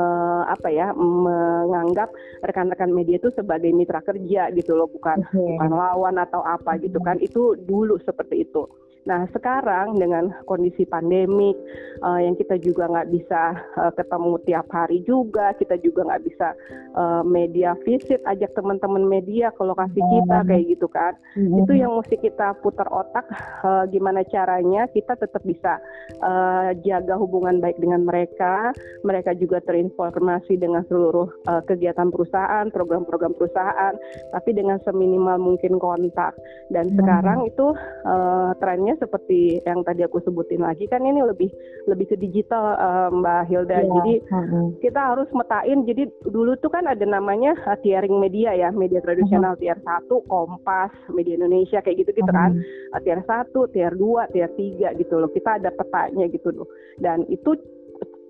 apa 0.48 0.68
ya 0.72 0.90
menganggap 0.96 2.10
rekan-rekan 2.42 2.90
media 2.90 3.16
itu 3.18 3.30
sebagai 3.34 3.70
mitra 3.70 4.02
kerja 4.02 4.50
gitu 4.52 4.74
loh, 4.74 4.90
bukan 4.90 5.22
okay. 5.22 5.38
bukan 5.38 5.70
lawan 5.72 6.16
atau 6.18 6.42
apa 6.42 6.76
gitu 6.82 6.98
kan 7.00 7.16
itu 7.22 7.31
dulu 7.34 7.96
seperti 8.04 8.44
itu. 8.44 8.62
Nah 9.02 9.26
sekarang 9.34 9.98
dengan 9.98 10.30
kondisi 10.46 10.86
pandemik 10.86 11.58
uh, 12.06 12.22
yang 12.22 12.38
kita 12.38 12.54
juga 12.62 12.86
nggak 12.86 13.10
bisa 13.10 13.58
uh, 13.74 13.92
ketemu 13.94 14.38
tiap 14.46 14.66
hari 14.70 15.02
juga, 15.02 15.50
kita 15.58 15.74
juga 15.82 16.06
nggak 16.06 16.22
bisa 16.22 16.54
uh, 16.94 17.22
media 17.26 17.74
visit, 17.82 18.22
ajak 18.22 18.54
teman-teman 18.54 19.02
media 19.02 19.50
ke 19.50 19.62
lokasi 19.62 19.98
kita 19.98 20.38
kayak 20.46 20.64
gitu 20.70 20.86
kan. 20.86 21.18
Mm-hmm. 21.34 21.60
Itu 21.66 21.72
yang 21.74 21.92
mesti 21.98 22.16
kita 22.18 22.62
putar 22.62 22.86
otak 22.94 23.26
uh, 23.66 23.84
gimana 23.90 24.22
caranya 24.30 24.86
kita 24.90 25.18
tetap 25.18 25.42
bisa 25.42 25.82
uh, 26.22 26.70
jaga 26.86 27.18
hubungan 27.18 27.58
baik 27.58 27.82
dengan 27.82 28.06
mereka, 28.06 28.70
mereka 29.02 29.34
juga 29.34 29.58
terinformasi 29.66 30.58
dengan 30.62 30.86
seluruh 30.86 31.26
uh, 31.50 31.62
kegiatan 31.66 32.06
perusahaan, 32.06 32.70
program-program 32.70 33.34
perusahaan, 33.34 33.94
tapi 34.30 34.50
dengan 34.54 34.78
seminimal 34.86 35.42
mungkin 35.42 35.82
kontak. 35.82 36.38
Dan 36.70 36.86
mm-hmm. 36.86 36.98
sekarang 37.02 37.38
itu 37.50 37.66
uh, 38.06 38.54
trennya 38.62 38.91
seperti 38.98 39.60
yang 39.64 39.84
tadi 39.84 40.02
aku 40.04 40.20
sebutin 40.24 40.64
lagi 40.64 40.88
kan 40.88 41.04
ini 41.04 41.22
lebih 41.22 41.48
lebih 41.86 42.14
ke 42.14 42.16
digital 42.20 42.76
uh, 42.76 43.08
Mbak 43.10 43.42
Hilda. 43.48 43.78
Yeah. 43.82 43.92
Jadi 43.92 44.14
uh-huh. 44.28 44.66
kita 44.80 45.00
harus 45.00 45.28
metain. 45.32 45.78
Jadi 45.84 46.02
dulu 46.26 46.56
tuh 46.60 46.70
kan 46.72 46.88
ada 46.88 47.02
namanya 47.02 47.56
uh, 47.66 47.78
tiering 47.80 48.18
media 48.18 48.54
ya, 48.54 48.68
media 48.70 49.00
tradisional 49.00 49.54
uh-huh. 49.56 49.62
tier 49.62 49.78
1, 49.80 50.08
Kompas, 50.28 50.92
Media 51.10 51.34
Indonesia 51.36 51.80
kayak 51.80 52.04
gitu-gitu 52.04 52.28
uh-huh. 52.28 52.50
kan. 52.50 52.50
Uh, 52.96 53.00
tier 53.00 53.20
1, 53.20 53.74
tier 53.74 53.92
2, 53.94 54.32
tier 54.34 54.50
3 54.50 55.00
gitu 55.00 55.14
loh. 55.18 55.30
Kita 55.30 55.58
ada 55.58 55.70
petanya 55.72 56.28
gitu 56.30 56.48
loh. 56.52 56.68
Dan 56.98 57.24
itu 57.28 57.56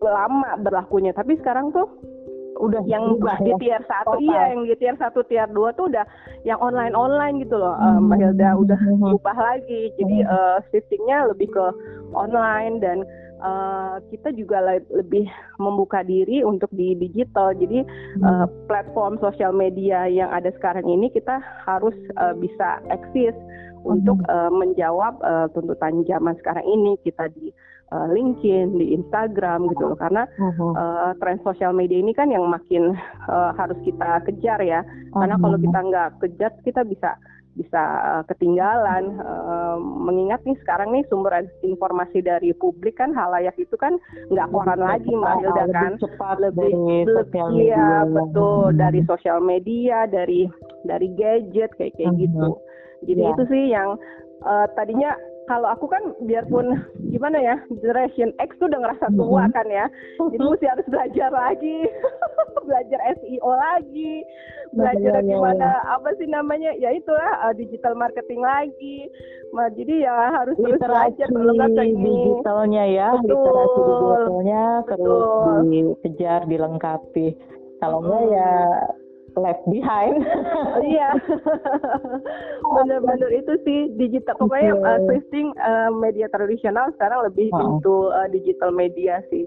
lama 0.03 0.59
berlakunya. 0.59 1.15
Tapi 1.15 1.39
sekarang 1.39 1.71
tuh 1.71 1.87
udah 2.61 2.83
yang 2.85 3.17
di 3.17 3.53
ya. 3.53 3.57
tier 3.57 3.83
satu 3.89 4.21
iya 4.21 4.53
yang 4.53 4.69
di 4.69 4.75
tier 4.77 4.97
satu 5.01 5.25
tier 5.25 5.49
dua 5.51 5.73
tuh 5.73 5.89
udah 5.89 6.05
yang 6.45 6.61
online 6.61 6.93
online 6.93 7.41
gitu 7.41 7.57
loh 7.57 7.73
hmm. 7.77 8.09
Mbak 8.09 8.19
Hilda 8.21 8.51
udah 8.61 8.79
hmm. 8.81 9.17
ubah 9.17 9.39
lagi 9.39 9.89
jadi 9.97 10.17
hmm. 10.25 10.31
uh, 10.31 10.59
shiftingnya 10.69 11.33
lebih 11.33 11.49
ke 11.49 11.67
online 12.13 12.83
dan 12.85 13.09
uh, 13.43 13.99
kita 14.13 14.33
juga 14.37 14.63
le 14.63 14.85
lebih 14.93 15.27
membuka 15.59 16.05
diri 16.05 16.45
untuk 16.45 16.69
di 16.73 16.95
digital 16.97 17.57
jadi 17.57 17.85
hmm. 17.85 18.23
uh, 18.23 18.47
platform 18.69 19.17
sosial 19.19 19.53
media 19.53 20.07
yang 20.07 20.31
ada 20.31 20.53
sekarang 20.57 20.85
ini 20.87 21.09
kita 21.11 21.41
harus 21.67 21.95
uh, 22.21 22.37
bisa 22.37 22.85
eksis 22.93 23.35
hmm. 23.35 23.97
untuk 23.99 24.19
uh, 24.29 24.53
menjawab 24.53 25.19
uh, 25.25 25.49
tuntutan 25.57 26.05
zaman 26.07 26.37
sekarang 26.41 26.65
ini 26.69 27.01
kita 27.03 27.29
di 27.33 27.51
uh, 27.93 28.09
LinkedIn, 28.09 28.81
di 28.81 28.97
Instagram 28.97 29.69
gitu 29.69 29.93
loh 29.93 29.99
karena 30.01 30.25
uh-huh. 30.41 30.73
uh, 30.73 31.13
tren 31.21 31.37
sosial 31.45 31.77
media 31.77 32.01
ini 32.01 32.17
kan 32.17 32.33
yang 32.33 32.49
makin 32.49 32.97
uh, 33.29 33.53
harus 33.53 33.77
kita 33.85 34.25
kejar 34.25 34.59
ya 34.65 34.81
karena 35.13 35.37
uh-huh. 35.37 35.45
kalau 35.45 35.59
kita 35.61 35.79
nggak 35.79 36.09
kejar 36.25 36.53
kita 36.65 36.83
bisa 36.89 37.21
bisa 37.53 37.83
ketinggalan 38.33 39.21
uh, 39.21 39.77
mengingat 39.77 40.41
nih 40.49 40.57
sekarang 40.65 40.89
nih 40.97 41.05
sumber 41.13 41.37
informasi 41.61 42.25
dari 42.25 42.57
publik 42.57 42.97
kan 42.97 43.13
halayak 43.13 43.53
itu 43.61 43.77
kan 43.77 44.01
nggak 44.33 44.49
koran 44.49 44.81
lagi 44.81 45.13
mbak 45.13 45.37
Hilda 45.45 45.65
kan 45.69 45.93
cepat 46.01 46.41
lebih 46.41 46.73
lebih 47.05 47.45
iya 47.61 48.09
betul 48.09 48.73
hmm. 48.73 48.81
dari 48.81 49.05
sosial 49.05 49.45
media 49.45 50.09
dari 50.09 50.49
dari 50.89 51.13
gadget 51.13 51.77
kayak 51.77 51.93
kayak 52.01 52.17
hmm. 52.17 52.21
gitu 52.25 52.49
jadi 53.05 53.21
yeah. 53.21 53.33
itu 53.37 53.43
sih 53.53 53.65
yang 53.69 53.89
uh, 54.49 54.67
tadinya 54.73 55.13
kalau 55.51 55.69
aku 55.75 55.91
kan 55.91 56.15
biarpun 56.23 56.79
gimana 57.11 57.39
ya 57.43 57.57
generation 57.83 58.31
X 58.39 58.55
tuh 58.63 58.71
udah 58.71 58.79
ngerasa 58.79 59.07
tua 59.19 59.45
kan 59.51 59.67
ya. 59.67 59.87
Jadi 60.19 60.39
mesti 60.39 60.67
harus 60.71 60.87
belajar 60.87 61.31
lagi. 61.35 61.79
Belajar 62.69 63.01
SEO 63.19 63.51
lagi. 63.51 64.15
Belajar 64.71 65.19
gimana 65.27 65.83
apa 65.91 66.15
sih 66.17 66.31
namanya 66.31 66.73
ya 66.79 66.95
itulah 66.95 67.43
uh, 67.43 67.53
digital 67.53 67.99
marketing 67.99 68.41
lagi. 68.41 69.11
Nah, 69.53 69.69
jadi 69.75 70.09
ya 70.09 70.15
harus 70.33 70.57
literasi 70.57 71.21
terus 71.21 71.29
belajar 71.29 71.29
kalau 71.29 71.55
kata 71.61 71.83
digitalnya 71.85 72.85
ya 72.89 73.09
betul, 73.21 73.37
literasi 73.37 73.81
digitalnya 73.85 74.65
terus 74.89 75.25
dikejar 75.69 76.41
dilengkapi. 76.49 77.27
Kalau 77.83 77.99
enggak 78.01 78.25
ya 78.31 78.53
left 79.37 79.65
behind. 79.69 80.23
iya. 80.93 81.17
Benar-benar 82.77 83.31
itu 83.33 83.53
sih 83.65 83.81
digital. 83.97 84.37
Pokoknya 84.39 84.73
okay. 84.77 84.89
uh, 84.89 85.01
shifting 85.09 85.49
uh, 85.61 85.91
media 85.93 86.27
tradisional 86.33 86.91
sekarang 86.97 87.27
lebih 87.29 87.49
wow. 87.53 87.77
into 87.77 87.97
uh, 88.13 88.29
digital 88.29 88.71
media 88.73 89.21
sih. 89.33 89.45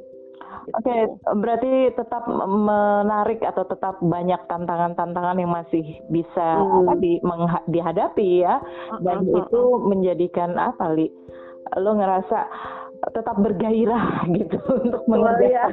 Oke, 0.73 0.87
okay, 0.87 1.01
berarti 1.35 1.93
tetap 1.93 2.25
menarik 2.41 3.37
atau 3.43 3.69
tetap 3.69 4.01
banyak 4.01 4.39
tantangan-tantangan 4.49 5.37
yang 5.37 5.51
masih 5.53 5.83
bisa 6.09 6.47
hmm. 6.57 6.85
apa, 6.85 6.93
di, 6.97 7.21
dihadapi 7.69 8.29
ya, 8.41 8.57
dan 9.03 9.25
uh, 9.25 9.29
uh, 9.29 9.33
uh, 9.35 9.39
itu 9.45 9.61
menjadikan 9.85 10.57
apa, 10.57 10.89
li? 10.95 11.11
Lo 11.77 11.97
ngerasa 11.97 12.39
tetap 13.13 13.35
bergairah 13.39 14.23
gitu 14.37 14.57
untuk 14.81 15.03
mengerjakan. 15.07 15.51
Ya. 15.51 15.65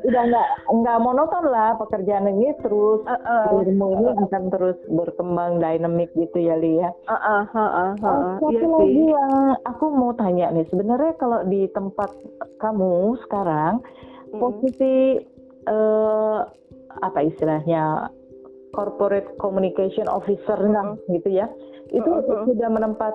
Udah 0.08 0.22
nggak 0.30 0.48
nggak 0.70 0.98
monoton 1.02 1.44
lah 1.50 1.74
pekerjaan 1.78 2.30
ini 2.30 2.54
terus 2.62 3.02
uh, 3.06 3.14
uh, 3.16 3.62
ilmu 3.62 3.86
ini 3.98 4.08
akan 4.28 4.42
terus 4.52 4.78
berkembang 4.90 5.58
dinamik 5.58 6.10
gitu 6.14 6.38
ya 6.38 6.56
Lia. 6.56 6.90
Uh, 7.08 7.14
uh, 7.14 7.44
uh, 7.50 7.60
uh, 7.60 7.92
uh, 7.98 8.06
uh, 8.06 8.34
satu 8.38 8.50
iya 8.52 8.66
lagi 8.66 8.92
sih. 8.94 9.06
yang 9.10 9.34
aku 9.66 9.84
mau 9.90 10.12
tanya 10.14 10.46
nih 10.54 10.66
sebenarnya 10.70 11.12
kalau 11.18 11.40
di 11.46 11.66
tempat 11.72 12.10
kamu 12.62 13.16
sekarang 13.26 13.82
hmm. 14.32 14.38
posisi 14.38 14.94
uh, 15.68 16.46
apa 17.02 17.18
istilahnya 17.22 18.10
corporate 18.74 19.34
communication 19.38 20.06
officer 20.06 20.58
hmm. 20.58 20.98
gitu 21.10 21.28
ya 21.30 21.46
itu 21.90 22.06
uh, 22.06 22.22
uh. 22.22 22.46
sudah 22.46 22.68
menempat 22.70 23.14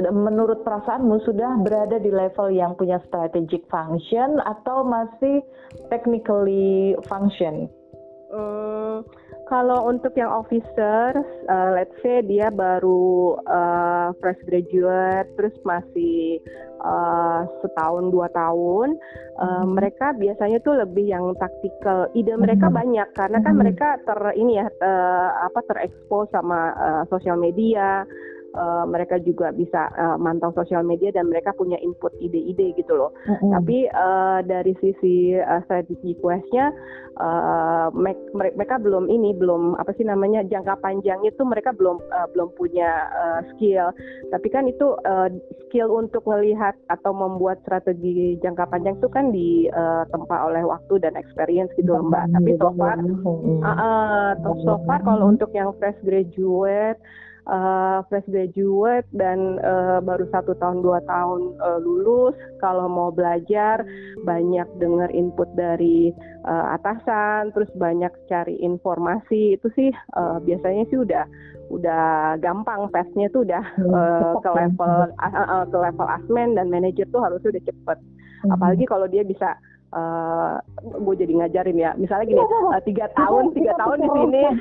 menurut 0.00 0.66
perasaanmu 0.66 1.22
sudah 1.22 1.60
berada 1.62 2.02
di 2.02 2.10
level 2.10 2.50
yang 2.50 2.74
punya 2.74 2.98
strategic 3.06 3.62
function 3.70 4.42
atau 4.42 4.82
masih 4.82 5.42
technically 5.90 6.98
function? 7.06 7.70
Hmm, 8.34 9.06
kalau 9.46 9.86
untuk 9.86 10.10
yang 10.18 10.32
officer, 10.32 11.14
uh, 11.46 11.68
let's 11.70 11.94
say 12.02 12.18
dia 12.26 12.50
baru 12.50 13.38
uh, 13.46 14.10
fresh 14.18 14.40
graduate, 14.50 15.30
terus 15.38 15.54
masih 15.62 16.42
uh, 16.82 17.46
setahun 17.62 18.10
dua 18.10 18.26
tahun, 18.34 18.98
uh, 19.38 19.62
hmm. 19.62 19.78
mereka 19.78 20.10
biasanya 20.18 20.58
tuh 20.66 20.82
lebih 20.82 21.06
yang 21.06 21.30
taktikal. 21.38 22.10
Ide 22.18 22.34
mereka 22.34 22.66
hmm. 22.66 22.74
banyak 22.74 23.08
karena 23.14 23.38
kan 23.38 23.54
hmm. 23.54 23.60
mereka 23.62 23.88
ter 24.02 24.18
ini 24.34 24.58
ya 24.58 24.66
uh, 24.66 25.28
apa 25.46 25.60
terekspos 25.70 26.26
sama 26.34 26.74
uh, 26.74 27.02
sosial 27.06 27.38
media, 27.38 28.02
uh, 28.54 28.84
mereka 28.88 29.20
juga 29.20 29.50
bisa 29.50 29.90
uh, 29.94 30.16
mantau 30.16 30.54
sosial 30.54 30.86
media 30.86 31.10
dan 31.10 31.28
mereka 31.28 31.52
punya 31.54 31.76
input 31.82 32.14
ide-ide 32.22 32.74
gitu 32.78 32.94
loh. 32.94 33.10
Mm-hmm. 33.26 33.50
Tapi 33.54 33.78
uh, 33.90 34.38
dari 34.46 34.72
sisi 34.80 35.36
uh, 35.36 35.60
strategi 35.66 36.16
questnya 36.18 36.70
uh, 37.18 37.88
mereka 38.34 38.78
belum 38.80 39.10
ini 39.10 39.34
belum 39.36 39.78
apa 39.78 39.94
sih 39.94 40.06
namanya 40.06 40.42
jangka 40.46 40.78
panjang 40.82 41.20
itu 41.26 41.42
mereka 41.42 41.74
belum 41.74 42.00
uh, 42.10 42.26
belum 42.34 42.54
punya 42.54 43.10
uh, 43.12 43.40
skill. 43.54 43.90
Tapi 44.30 44.48
kan 44.50 44.66
itu 44.66 44.94
uh, 45.06 45.28
skill 45.66 45.90
untuk 45.94 46.26
melihat 46.26 46.74
atau 46.90 47.14
membuat 47.14 47.60
strategi 47.66 48.38
jangka 48.42 48.70
panjang 48.70 48.98
itu 48.98 49.08
kan 49.10 49.30
ditempa 49.34 50.36
uh, 50.38 50.46
oleh 50.50 50.62
waktu 50.66 51.02
dan 51.02 51.14
experience 51.18 51.70
gitu 51.78 51.94
loh 51.94 52.06
mbak. 52.06 52.30
Tapi 52.34 52.50
so 52.58 52.70
far, 52.78 52.98
uh, 52.98 53.68
uh, 53.68 54.54
so 54.62 54.74
far 54.86 55.00
kalau 55.02 55.30
untuk 55.30 55.50
yang 55.54 55.70
fresh 55.78 55.98
graduate 56.02 56.98
uh, 57.48 58.04
fresh 58.08 58.26
graduate 58.28 59.06
dan 59.12 59.60
uh, 59.60 60.00
baru 60.00 60.28
satu 60.32 60.56
tahun 60.58 60.80
dua 60.80 61.00
tahun 61.04 61.56
uh, 61.60 61.78
lulus 61.80 62.36
kalau 62.60 62.88
mau 62.88 63.10
belajar 63.12 63.84
banyak 64.24 64.66
dengar 64.80 65.08
input 65.12 65.48
dari 65.56 66.12
uh, 66.48 66.76
atasan 66.76 67.52
terus 67.52 67.68
banyak 67.76 68.12
cari 68.28 68.56
informasi 68.60 69.56
itu 69.56 69.68
sih 69.76 69.90
uh, 70.16 70.40
biasanya 70.40 70.84
sih 70.88 70.98
udah 71.00 71.24
udah 71.72 72.36
gampang 72.44 72.92
tesnya 72.92 73.32
tuh 73.32 73.44
udah 73.44 73.64
uh, 73.88 74.36
ke 74.40 74.50
level 74.52 75.08
uh, 75.16 75.24
uh, 75.24 75.64
ke 75.64 75.76
level 75.76 76.06
asmen 76.08 76.52
dan 76.56 76.68
manajer 76.68 77.08
tuh 77.08 77.24
harusnya 77.24 77.56
udah 77.56 77.64
cepet 77.64 77.98
hmm. 78.44 78.52
apalagi 78.52 78.84
kalau 78.84 79.08
dia 79.08 79.24
bisa 79.24 79.56
uh, 79.94 80.58
eh, 80.58 80.98
gue 80.98 81.14
jadi 81.16 81.32
ngajarin 81.38 81.78
ya. 81.78 81.90
Misalnya 81.96 82.26
gini 82.26 82.42
uh, 82.42 82.82
tiga 82.82 83.06
tahun 83.14 83.54
tiga 83.54 83.72
tahun 83.78 83.98
di 84.02 84.10
sini. 84.10 84.44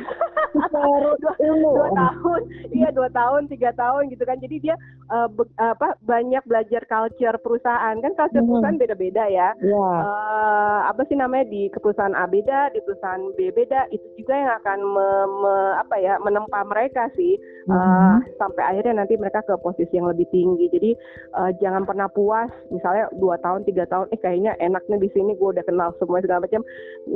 Dua, 0.54 1.34
dua 1.34 1.90
tahun. 1.98 2.42
Iya 2.70 2.90
dua 2.94 3.10
tahun 3.10 3.50
tiga 3.50 3.74
tahun 3.74 4.14
gitu 4.14 4.22
kan. 4.22 4.38
Jadi 4.38 4.70
dia 4.70 4.78
uh, 5.10 5.26
be, 5.26 5.50
apa 5.58 5.98
banyak 6.06 6.46
belajar 6.46 6.86
culture 6.86 7.34
perusahaan. 7.42 7.98
Kan 7.98 8.14
culture 8.14 8.46
hmm. 8.46 8.50
perusahaan 8.54 8.78
beda-beda 8.78 9.26
ya. 9.34 9.58
Yeah. 9.58 9.74
Iya. 9.74 9.90
uh, 10.06 10.80
apa 10.94 11.02
sih 11.10 11.18
namanya? 11.18 11.50
Di 11.50 11.74
perusahaan 11.74 12.14
A 12.14 12.30
beda 12.30 12.70
di 12.70 12.86
perusahaan 12.86 13.34
B 13.34 13.50
beda. 13.50 13.90
Itu 13.90 14.06
juga 14.14 14.38
yang 14.38 14.54
akan 14.62 14.80
me, 14.86 15.08
me, 15.42 15.56
apa 15.82 15.96
ya 15.98 16.22
menempa 16.22 16.62
mereka 16.70 17.10
sih. 17.18 17.42
Uh, 17.64 17.74
hmm. 17.74 18.18
sampai 18.36 18.76
akhirnya 18.76 19.02
nanti 19.02 19.16
mereka 19.16 19.40
ke 19.42 19.58
posisi 19.58 19.98
yang 19.98 20.06
lebih 20.06 20.30
tinggi. 20.30 20.70
Jadi 20.70 20.92
uh, 21.34 21.50
jangan 21.58 21.90
pernah 21.90 22.06
puas. 22.14 22.52
Misalnya 22.70 23.10
dua 23.18 23.42
tahun 23.42 23.66
tiga 23.66 23.90
tahun 23.90 24.12
eh 24.14 24.20
kayaknya 24.22 24.54
enaknya 24.62 25.02
di 25.02 25.10
sini 25.16 25.23
ini 25.24 25.34
gue 25.40 25.50
udah 25.56 25.66
kenal 25.66 25.90
semua 25.98 26.20
segala 26.20 26.44
macam 26.44 26.62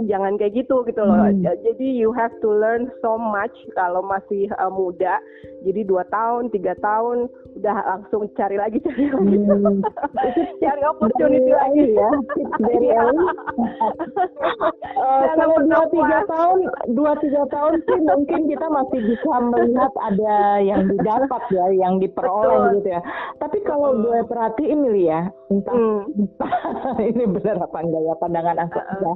jangan 0.07 0.39
kayak 0.39 0.53
gitu 0.63 0.83
gitu 0.87 1.01
loh 1.03 1.27
hmm. 1.27 1.43
jadi 1.43 1.87
you 1.87 2.15
have 2.15 2.33
to 2.39 2.49
learn 2.49 2.87
so 3.03 3.19
much 3.19 3.53
kalau 3.75 3.99
masih 4.03 4.47
uh, 4.57 4.71
muda 4.71 5.19
jadi 5.67 5.83
dua 5.83 6.07
tahun 6.09 6.49
tiga 6.55 6.73
tahun 6.79 7.27
udah 7.57 7.77
langsung 7.97 8.29
cari 8.37 8.55
lagi 8.55 8.77
cari 8.85 9.09
lagi 9.09 9.37
hmm. 9.37 9.81
cari 10.63 10.83
opportunity 10.85 11.51
dari 11.51 11.51
lagi 11.53 11.85
ya 11.93 12.09
dari 12.61 12.89
uh, 12.93 13.11
kalau 15.35 15.57
dua 15.69 15.83
tiga 15.89 16.19
tahun 16.29 16.59
dua 16.93 17.13
tiga 17.21 17.43
tahun 17.49 17.73
sih 17.85 17.99
mungkin 18.05 18.41
kita 18.49 18.67
masih 18.69 18.99
bisa 19.03 19.35
melihat 19.51 19.93
ada 20.05 20.61
yang 20.61 20.85
didapat 20.87 21.41
ya 21.49 21.65
yang 21.73 21.97
diperoleh 21.97 22.57
Betul. 22.57 22.75
gitu 22.81 22.89
ya 22.93 23.01
tapi 23.41 23.57
kalau 23.65 23.93
hmm. 23.93 24.01
gue 24.05 24.19
perhatiin 24.29 24.81
ya 24.97 25.21
entah, 25.49 25.73
hmm. 25.73 26.01
ini 27.13 27.23
benar 27.29 27.57
apa 27.63 27.77
enggak 27.81 27.96
pandangan 28.21 28.57
aku 28.67 28.79
uh 28.79 28.93
-uh. 29.01 29.15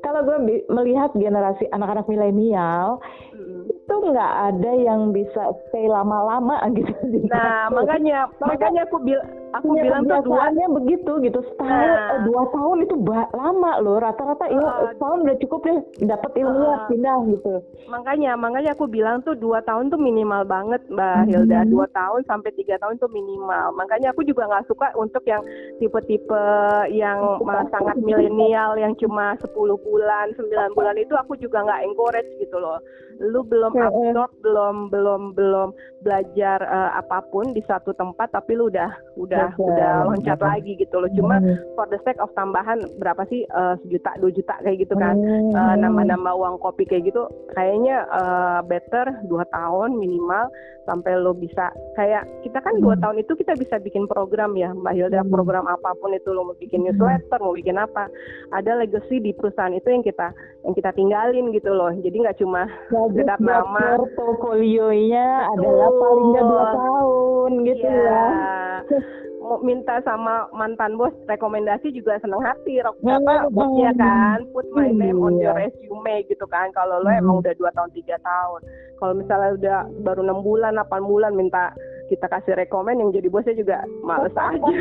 Kalau 0.00 0.20
gue 0.24 0.64
melihat 0.68 1.10
generasi 1.12 1.68
anak-anak 1.70 2.08
milenial 2.08 3.00
hmm. 3.36 3.68
itu 3.68 3.94
nggak 3.94 4.32
ada 4.52 4.72
yang 4.76 5.12
bisa 5.12 5.52
stay 5.68 5.86
lama-lama 5.86 6.56
gitu. 6.76 6.92
Nah 7.28 7.68
makanya 7.72 8.28
makanya 8.40 8.88
aku 8.88 8.98
bilang 9.04 9.28
aku 9.54 9.74
ya, 9.76 9.82
bilang 9.86 10.02
tuh 10.06 10.22
dua 10.30 10.46
begitu 10.54 11.12
gitu 11.26 11.40
setahun 11.42 11.74
nah. 11.74 12.14
eh, 12.14 12.20
dua 12.26 12.42
tahun 12.54 12.76
itu 12.86 12.94
lama 13.34 13.72
loh 13.82 13.98
rata-rata 13.98 14.46
uh, 14.46 14.50
ya 14.54 14.60
setahun 14.94 15.18
udah 15.26 15.36
cukup 15.42 15.60
deh 15.66 15.78
dapat 16.06 16.30
ilmu 16.38 16.66
uh, 16.66 16.86
pindah 16.86 17.18
gitu 17.34 17.54
makanya 17.90 18.38
makanya 18.38 18.70
aku 18.78 18.86
bilang 18.86 19.22
tuh 19.26 19.34
dua 19.34 19.58
tahun 19.66 19.90
tuh 19.90 19.98
minimal 19.98 20.46
banget 20.46 20.82
mbak 20.90 21.26
hmm. 21.26 21.28
Hilda 21.34 21.66
dua 21.66 21.86
tahun 21.90 22.22
sampai 22.30 22.50
tiga 22.54 22.78
tahun 22.78 23.02
tuh 23.02 23.10
minimal 23.10 23.74
makanya 23.74 24.14
aku 24.14 24.22
juga 24.22 24.46
nggak 24.46 24.66
suka 24.70 24.94
untuk 24.94 25.26
yang 25.26 25.42
tipe-tipe 25.82 26.46
yang 26.94 27.42
sangat 27.74 27.96
milenial 27.98 28.78
yang 28.78 28.94
cuma 28.98 29.34
10 29.38 29.50
bulan 29.54 29.89
9 29.90 30.76
bulan 30.78 30.96
itu 30.96 31.14
aku 31.18 31.34
juga 31.36 31.66
nggak 31.66 31.82
encourage 31.90 32.30
gitu 32.38 32.56
loh. 32.62 32.78
Lu 33.18 33.42
belum 33.42 33.74
absorb 33.74 34.30
belum 34.40 34.88
belum 34.88 35.22
belum 35.34 35.68
belajar 36.00 36.58
uh, 36.64 36.96
apa 36.96 37.24
pun 37.28 37.52
di 37.52 37.60
satu 37.64 37.92
tempat 37.92 38.32
tapi 38.32 38.56
lu 38.56 38.72
udah 38.72 38.88
udah 39.20 39.52
udah 39.52 39.56
okay. 39.56 39.68
udah 39.68 39.92
loncat 40.08 40.38
okay. 40.40 40.48
lagi 40.48 40.72
gitu 40.80 40.96
loh. 40.96 41.10
Cuma 41.12 41.36
hmm. 41.38 41.76
for 41.76 41.86
the 41.92 42.00
sake 42.02 42.18
of 42.18 42.32
tambahan 42.32 42.80
berapa 42.96 43.22
sih 43.28 43.44
uh, 43.52 43.76
sejuta 43.84 44.16
dua 44.20 44.32
juta 44.32 44.54
kayak 44.64 44.88
gitu 44.88 44.94
kan. 44.96 45.14
Hmm. 45.16 45.52
Uh, 45.52 45.74
nambah-nambah 45.76 46.34
uang 46.36 46.56
kopi 46.60 46.88
kayak 46.88 47.12
gitu 47.12 47.28
kayaknya 47.52 48.08
uh, 48.10 48.60
better 48.64 49.12
dua 49.28 49.44
tahun 49.52 49.96
minimal 49.96 50.48
sampai 50.88 51.12
lo 51.20 51.36
bisa 51.36 51.70
kayak 51.94 52.26
kita 52.42 52.58
kan 52.58 52.74
dua 52.82 52.96
hmm. 52.96 53.02
tahun 53.04 53.16
itu 53.22 53.32
kita 53.38 53.54
bisa 53.54 53.76
bikin 53.78 54.10
program 54.10 54.56
ya 54.58 54.72
Mbak 54.74 54.94
Hilda 54.96 55.22
hmm. 55.22 55.30
program 55.30 55.64
apa 55.68 55.94
pun 56.00 56.10
itu 56.16 56.34
lo 56.34 56.50
mau 56.50 56.56
bikin 56.58 56.82
hmm. 56.82 56.96
newsletter 56.96 57.38
mau 57.38 57.54
bikin 57.54 57.76
apa 57.78 58.10
ada 58.50 58.74
legacy 58.80 59.22
di 59.22 59.30
perusahaan 59.30 59.70
itu 59.70 59.86
yang 59.86 60.02
kita 60.02 60.34
yang 60.64 60.74
kita 60.76 60.90
tinggalin 60.92 61.52
gitu 61.56 61.72
loh. 61.72 61.92
Jadi 61.92 62.16
nggak 62.20 62.38
cuma 62.40 62.68
sekedar 62.92 63.40
nama 63.40 63.96
portofolionya 63.96 65.48
adalah 65.56 65.88
paling 65.88 66.26
nggak 66.36 66.44
dua 66.44 66.64
tahun 66.76 67.50
gitu 67.64 67.88
yeah. 67.88 68.04
ya. 68.06 68.98
Minta 69.66 69.98
sama 70.06 70.46
mantan 70.54 70.94
bos 70.94 71.10
rekomendasi 71.26 71.90
juga 71.90 72.22
seneng 72.22 72.38
hati 72.38 72.78
rok. 72.86 72.94
Apa? 73.02 73.50
bosnya 73.50 73.90
kan? 73.98 74.46
Put 74.54 74.70
my 74.70 74.94
name 74.94 75.18
on 75.18 75.42
your 75.42 75.58
iya. 75.58 75.66
resume 75.66 76.22
gitu 76.30 76.46
kan. 76.46 76.70
Kalau 76.70 77.02
lo 77.02 77.10
emang 77.10 77.42
udah 77.42 77.50
dua 77.58 77.74
tahun 77.74 77.90
tiga 77.90 78.14
tahun. 78.22 78.62
Kalau 79.02 79.14
misalnya 79.18 79.50
udah 79.58 79.78
baru 80.06 80.22
enam 80.22 80.46
bulan 80.46 80.78
delapan 80.78 81.02
bulan 81.02 81.32
minta 81.34 81.74
kita 82.10 82.26
kasih 82.26 82.58
rekomend 82.58 82.98
yang 82.98 83.14
jadi 83.14 83.28
bosnya 83.30 83.54
juga 83.54 83.86
males 84.02 84.34
aja. 84.50 84.78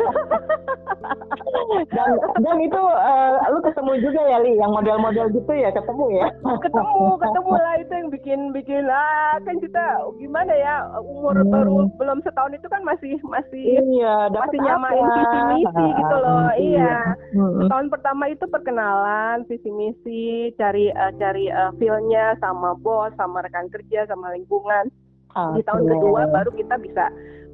dan, 1.93 2.09
dan 2.41 2.57
itu 2.57 2.81
uh, 2.81 3.37
lu 3.53 3.61
ketemu 3.61 3.91
juga 4.01 4.21
ya 4.25 4.37
Li 4.41 4.57
yang 4.57 4.73
model-model 4.73 5.29
gitu 5.37 5.53
ya 5.53 5.69
ketemu 5.69 6.05
ya? 6.17 6.27
ketemu, 6.65 7.05
ketemu 7.21 7.51
lah 7.53 7.75
itu 7.77 7.93
yang 7.93 8.09
bikin 8.09 8.39
bikin 8.51 8.83
ah 8.89 9.37
kan 9.45 9.55
kita 9.61 9.83
gimana 10.17 10.49
ya 10.57 10.75
umur 10.99 11.37
hmm. 11.37 11.51
baru 11.53 11.77
belum 12.01 12.19
setahun 12.25 12.57
itu 12.57 12.67
kan 12.67 12.81
masih 12.81 13.13
masih 13.21 13.61
iya, 13.85 14.27
masih 14.33 14.59
nyamain 14.59 15.05
visi 15.05 15.39
misi 15.53 15.85
gitu 16.01 16.15
loh. 16.17 16.37
Iya. 16.59 17.15
Hmm. 17.33 17.69
Tahun 17.71 17.87
pertama 17.87 18.27
itu 18.27 18.43
perkenalan 18.49 19.45
visi 19.47 19.69
misi, 19.69 20.51
cari 20.57 20.91
uh, 20.91 21.13
cari 21.15 21.47
uh, 21.47 21.71
feel-nya 21.77 22.35
sama 22.41 22.75
bos, 22.75 23.13
sama 23.15 23.45
rekan 23.45 23.69
kerja, 23.69 24.09
sama 24.09 24.33
lingkungan 24.33 24.89
Okay. 25.29 25.61
Di 25.61 25.63
tahun 25.65 25.83
kedua 25.85 26.21
baru 26.33 26.51
kita 26.57 26.75
bisa 26.81 27.05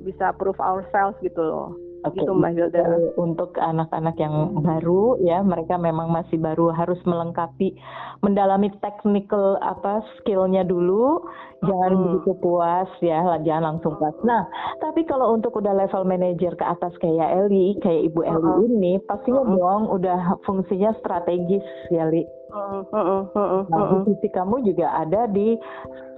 bisa 0.06 0.26
prove 0.38 0.60
ourselves 0.62 1.18
gitu 1.20 1.42
loh. 1.42 1.76
Okay. 2.06 2.22
Gitu 2.22 2.32
Mbak 2.38 2.52
Hilda. 2.54 2.84
Untuk 3.18 3.58
anak-anak 3.58 4.14
yang 4.22 4.62
baru 4.62 5.18
ya, 5.26 5.42
mereka 5.42 5.74
memang 5.82 6.14
masih 6.14 6.38
baru 6.38 6.70
harus 6.70 7.02
melengkapi, 7.02 7.74
mendalami 8.22 8.70
technical 8.78 9.58
apa 9.66 10.06
skillnya 10.22 10.62
dulu. 10.62 11.26
Jangan 11.66 11.92
hmm. 11.98 12.02
begitu 12.06 12.32
puas 12.46 12.90
ya, 13.02 13.26
jangan 13.42 13.74
langsung 13.74 13.98
puas. 13.98 14.14
Nah, 14.22 14.46
tapi 14.86 15.02
kalau 15.10 15.34
untuk 15.34 15.58
udah 15.58 15.74
level 15.74 16.06
manager 16.06 16.54
ke 16.54 16.62
atas 16.62 16.94
kayak 17.02 17.50
Eli, 17.50 17.74
kayak 17.82 18.14
Ibu 18.14 18.22
Eli 18.22 18.38
uh 18.38 18.54
-huh. 18.54 18.70
ini, 18.70 18.94
pastinya 19.10 19.42
uh 19.42 19.50
-huh. 19.50 19.58
dong 19.58 19.84
udah 19.98 20.20
fungsinya 20.46 20.94
strategis 21.02 21.66
ya 21.90 22.06
Li. 22.06 22.22
Uh, 22.46 22.86
uh, 22.94 23.26
uh, 23.26 23.26
uh, 23.34 23.64
nah, 23.68 24.06
divisi 24.06 24.30
kamu 24.30 24.62
juga 24.70 24.88
ada 25.02 25.26
di 25.28 25.58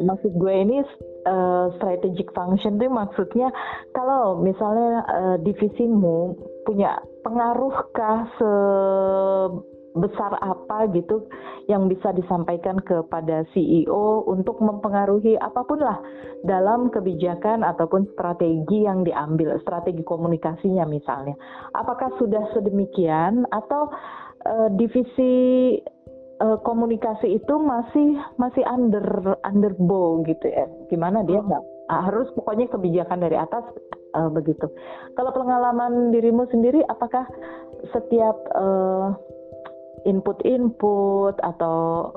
maksud 0.04 0.36
gue 0.36 0.54
ini 0.54 0.84
uh, 1.24 1.72
strategic 1.80 2.28
function 2.36 2.76
itu 2.76 2.92
maksudnya 2.92 3.48
kalau 3.96 4.36
misalnya 4.36 5.08
uh, 5.08 5.38
divisimu 5.40 6.36
punya 6.68 7.00
pengaruhkah 7.24 8.28
sebesar 8.38 10.36
apa 10.44 10.92
gitu 10.92 11.26
yang 11.68 11.88
bisa 11.92 12.12
disampaikan 12.16 12.80
kepada 12.84 13.44
CEO 13.52 14.24
untuk 14.28 14.60
mempengaruhi 14.64 15.36
apa 15.40 15.64
pun 15.64 15.80
lah 15.80 16.00
dalam 16.44 16.88
kebijakan 16.92 17.64
ataupun 17.64 18.08
strategi 18.16 18.88
yang 18.88 19.04
diambil, 19.04 19.60
strategi 19.64 20.04
komunikasinya 20.04 20.88
misalnya. 20.88 21.36
Apakah 21.76 22.12
sudah 22.20 22.44
sedemikian 22.56 23.44
atau 23.52 23.92
uh, 24.48 24.70
divisi 24.80 25.76
uh, 26.42 26.58
komunikasi 26.62 27.38
itu 27.38 27.56
masih 27.58 28.18
masih 28.38 28.64
under 28.68 29.38
under 29.46 29.74
bow 29.78 30.22
gitu 30.26 30.46
ya. 30.48 30.66
Gimana 30.90 31.26
dia 31.26 31.42
nggak 31.42 31.64
uh, 31.90 32.02
harus 32.10 32.30
pokoknya 32.38 32.70
kebijakan 32.70 33.20
dari 33.22 33.38
atas 33.38 33.64
uh, 34.18 34.30
begitu. 34.30 34.70
Kalau 35.18 35.32
pengalaman 35.34 36.14
dirimu 36.14 36.46
sendiri, 36.50 36.82
apakah 36.88 37.26
setiap 37.94 38.38
uh, 38.58 39.14
input-input 40.06 41.36
atau 41.42 42.10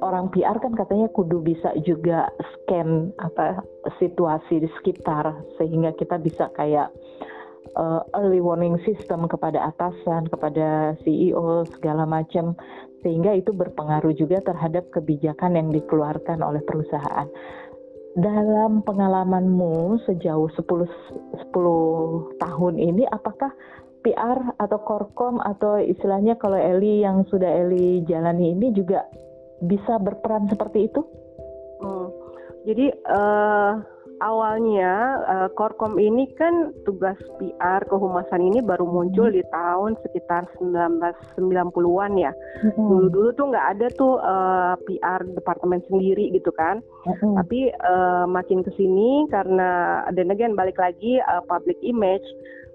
orang 0.00 0.32
PR 0.32 0.56
kan 0.58 0.72
katanya 0.72 1.12
kudu 1.12 1.44
bisa 1.44 1.76
juga 1.84 2.32
scan 2.40 3.12
apa 3.20 3.60
situasi 4.00 4.64
di 4.64 4.68
sekitar 4.80 5.36
sehingga 5.60 5.92
kita 5.96 6.16
bisa 6.16 6.48
kayak 6.56 6.88
uh, 7.76 8.00
early 8.16 8.40
warning 8.40 8.80
system 8.82 9.28
kepada 9.28 9.70
atasan, 9.70 10.26
kepada 10.32 10.96
CEO 11.04 11.68
segala 11.76 12.08
macam 12.08 12.56
sehingga 13.00 13.32
itu 13.36 13.52
berpengaruh 13.52 14.12
juga 14.16 14.40
terhadap 14.44 14.92
kebijakan 14.92 15.56
yang 15.56 15.68
dikeluarkan 15.72 16.40
oleh 16.44 16.60
perusahaan. 16.64 17.28
Dalam 18.18 18.82
pengalamanmu 18.82 20.02
sejauh 20.02 20.50
10 20.50 20.66
10 21.46 22.42
tahun 22.42 22.74
ini 22.74 23.06
apakah 23.06 23.54
PR 24.00 24.56
atau 24.56 24.78
Korkom 24.82 25.38
atau 25.38 25.78
istilahnya 25.78 26.34
kalau 26.40 26.56
Eli 26.56 27.04
yang 27.04 27.22
sudah 27.28 27.48
Eli 27.48 28.02
jalani 28.08 28.56
ini 28.56 28.72
juga 28.74 29.06
bisa 29.60 30.00
berperan 30.00 30.48
seperti 30.48 30.88
itu? 30.88 31.04
Hmm. 31.80 32.08
Jadi 32.64 32.92
uh, 33.08 33.72
awalnya 34.20 35.20
uh, 35.24 35.48
Korkom 35.56 35.96
ini 35.96 36.28
kan 36.36 36.76
tugas 36.84 37.16
PR 37.40 37.82
kehumasan 37.88 38.52
ini 38.52 38.60
baru 38.60 38.84
muncul 38.84 39.32
di 39.32 39.40
tahun 39.48 39.96
sekitar 40.04 40.46
1990-an 40.60 42.12
ya. 42.20 42.32
Dulu-dulu 42.76 43.28
tuh 43.34 43.46
nggak 43.50 43.66
ada 43.76 43.86
tuh 43.96 44.20
uh, 44.20 44.76
PR 44.84 45.24
departemen 45.24 45.80
sendiri 45.88 46.30
gitu 46.36 46.52
kan. 46.52 46.84
Tapi 47.08 47.72
uh, 47.80 48.28
makin 48.28 48.60
ke 48.60 48.70
sini 48.76 49.26
karena 49.32 50.04
dan 50.12 50.30
again 50.30 50.52
balik 50.52 50.76
lagi 50.76 51.18
uh, 51.24 51.40
public 51.48 51.80
image 51.80 52.24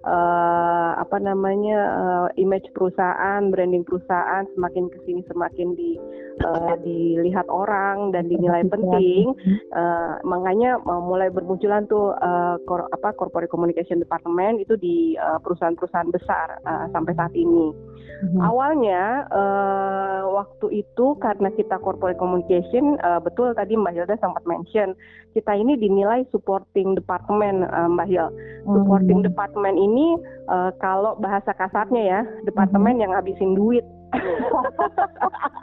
uh, 0.06 0.92
apa 1.02 1.18
namanya 1.20 1.80
uh, 1.98 2.28
image 2.38 2.66
perusahaan, 2.72 3.50
branding 3.50 3.84
perusahaan 3.84 4.46
semakin 4.54 4.88
ke 4.94 4.98
sini 5.04 5.22
semakin 5.28 5.74
di 5.74 5.98
uh, 6.46 6.78
dilihat 6.80 7.50
orang 7.50 8.14
dan 8.14 8.30
dinilai 8.30 8.64
penting. 8.70 9.34
Uh, 9.74 10.22
makanya 10.24 10.78
uh, 10.86 11.02
mulai 11.02 11.34
bermunculan 11.34 11.90
tuh 11.90 12.14
uh, 12.22 12.56
kor 12.70 12.88
apa 12.94 13.12
corporate 13.18 13.52
communication 13.52 14.00
department 14.00 14.62
itu 14.62 14.78
di 14.78 15.18
perusahaan-perusahaan 15.18 16.14
besar 16.14 16.62
uh, 16.64 16.86
sampai 16.94 17.14
saat 17.18 17.34
ini. 17.34 17.74
Mm-hmm. 17.96 18.42
Awalnya 18.42 19.04
uh, 19.30 20.22
waktu 20.32 20.84
itu 20.86 21.20
karena 21.20 21.52
kita 21.54 21.78
corporate 21.84 22.18
communication 22.18 22.96
uh, 23.04 23.20
betul 23.20 23.52
tadi 23.54 23.76
Mbak 23.76 23.94
Hilda 23.96 24.16
sempat 24.20 24.44
mention 24.48 24.96
kita 25.36 25.52
ini 25.52 25.76
dinilai 25.76 26.24
supporting 26.32 26.96
department 26.96 27.68
uh, 27.70 27.88
Mbak 27.92 28.08
Hil. 28.08 28.28
Supporting 28.66 29.20
mm-hmm. 29.22 29.30
department 29.32 29.76
ini 29.78 30.16
uh, 30.48 30.72
kalau 30.80 31.20
bahasa 31.20 31.52
kasarnya 31.54 32.04
ya 32.04 32.22
departemen 32.48 32.98
mm-hmm. 32.98 33.04
yang 33.04 33.12
habisin 33.14 33.52
duit 33.56 33.86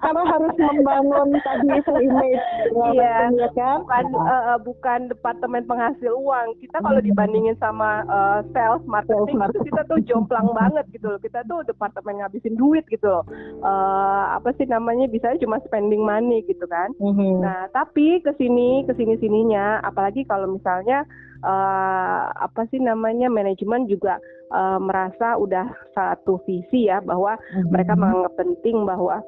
karena 0.02 0.22
harus 0.26 0.54
membangun 0.58 1.28
tadi 1.42 1.68
itu 1.78 1.92
image. 2.02 2.44
Iya. 2.92 3.14
Ya 3.32 3.48
kan? 3.54 3.86
Bukan 3.86 4.04
uh, 4.18 4.58
bukan 4.62 5.00
departemen 5.12 5.62
penghasil 5.66 6.12
uang. 6.12 6.58
Kita 6.58 6.82
kalau 6.82 7.00
hmm. 7.00 7.08
dibandingin 7.12 7.56
sama 7.62 8.02
uh, 8.10 8.40
sales 8.50 8.82
marketing 8.88 9.38
sales, 9.38 9.54
itu 9.54 9.60
kita 9.70 9.82
tuh 9.86 9.98
jomplang 10.04 10.48
banget 10.52 10.84
gitu 10.90 11.06
loh. 11.14 11.20
Kita 11.22 11.46
tuh 11.46 11.62
departemen 11.68 12.22
ngabisin 12.22 12.58
duit 12.58 12.84
gitu 12.90 13.06
loh. 13.06 13.24
Uh, 13.62 14.36
apa 14.36 14.50
sih 14.58 14.66
namanya? 14.66 15.06
Bisa 15.06 15.34
cuma 15.38 15.62
spending 15.62 16.02
money 16.02 16.42
gitu 16.46 16.64
kan. 16.66 16.90
Mm-hmm. 17.02 17.32
nah 17.42 17.66
tapi 17.74 18.22
ke 18.22 18.32
sini 18.38 18.86
ke 18.86 18.92
sini 18.94 19.18
sininya 19.18 19.80
apalagi 19.82 20.22
kalau 20.22 20.48
misalnya 20.54 21.04
uh, 21.42 22.24
apa 22.32 22.66
sih 22.70 22.78
namanya 22.78 23.28
manajemen 23.28 23.86
juga 23.86 24.18
uh, 24.54 24.78
merasa 24.78 25.36
udah 25.36 25.68
satu 25.94 26.40
visi 26.46 26.88
ya 26.88 27.02
bahwa 27.02 27.36
mm-hmm. 27.36 27.68
mereka 27.70 27.92
menganggap 27.98 28.34
penting 28.38 28.86
bahwa 28.86 29.20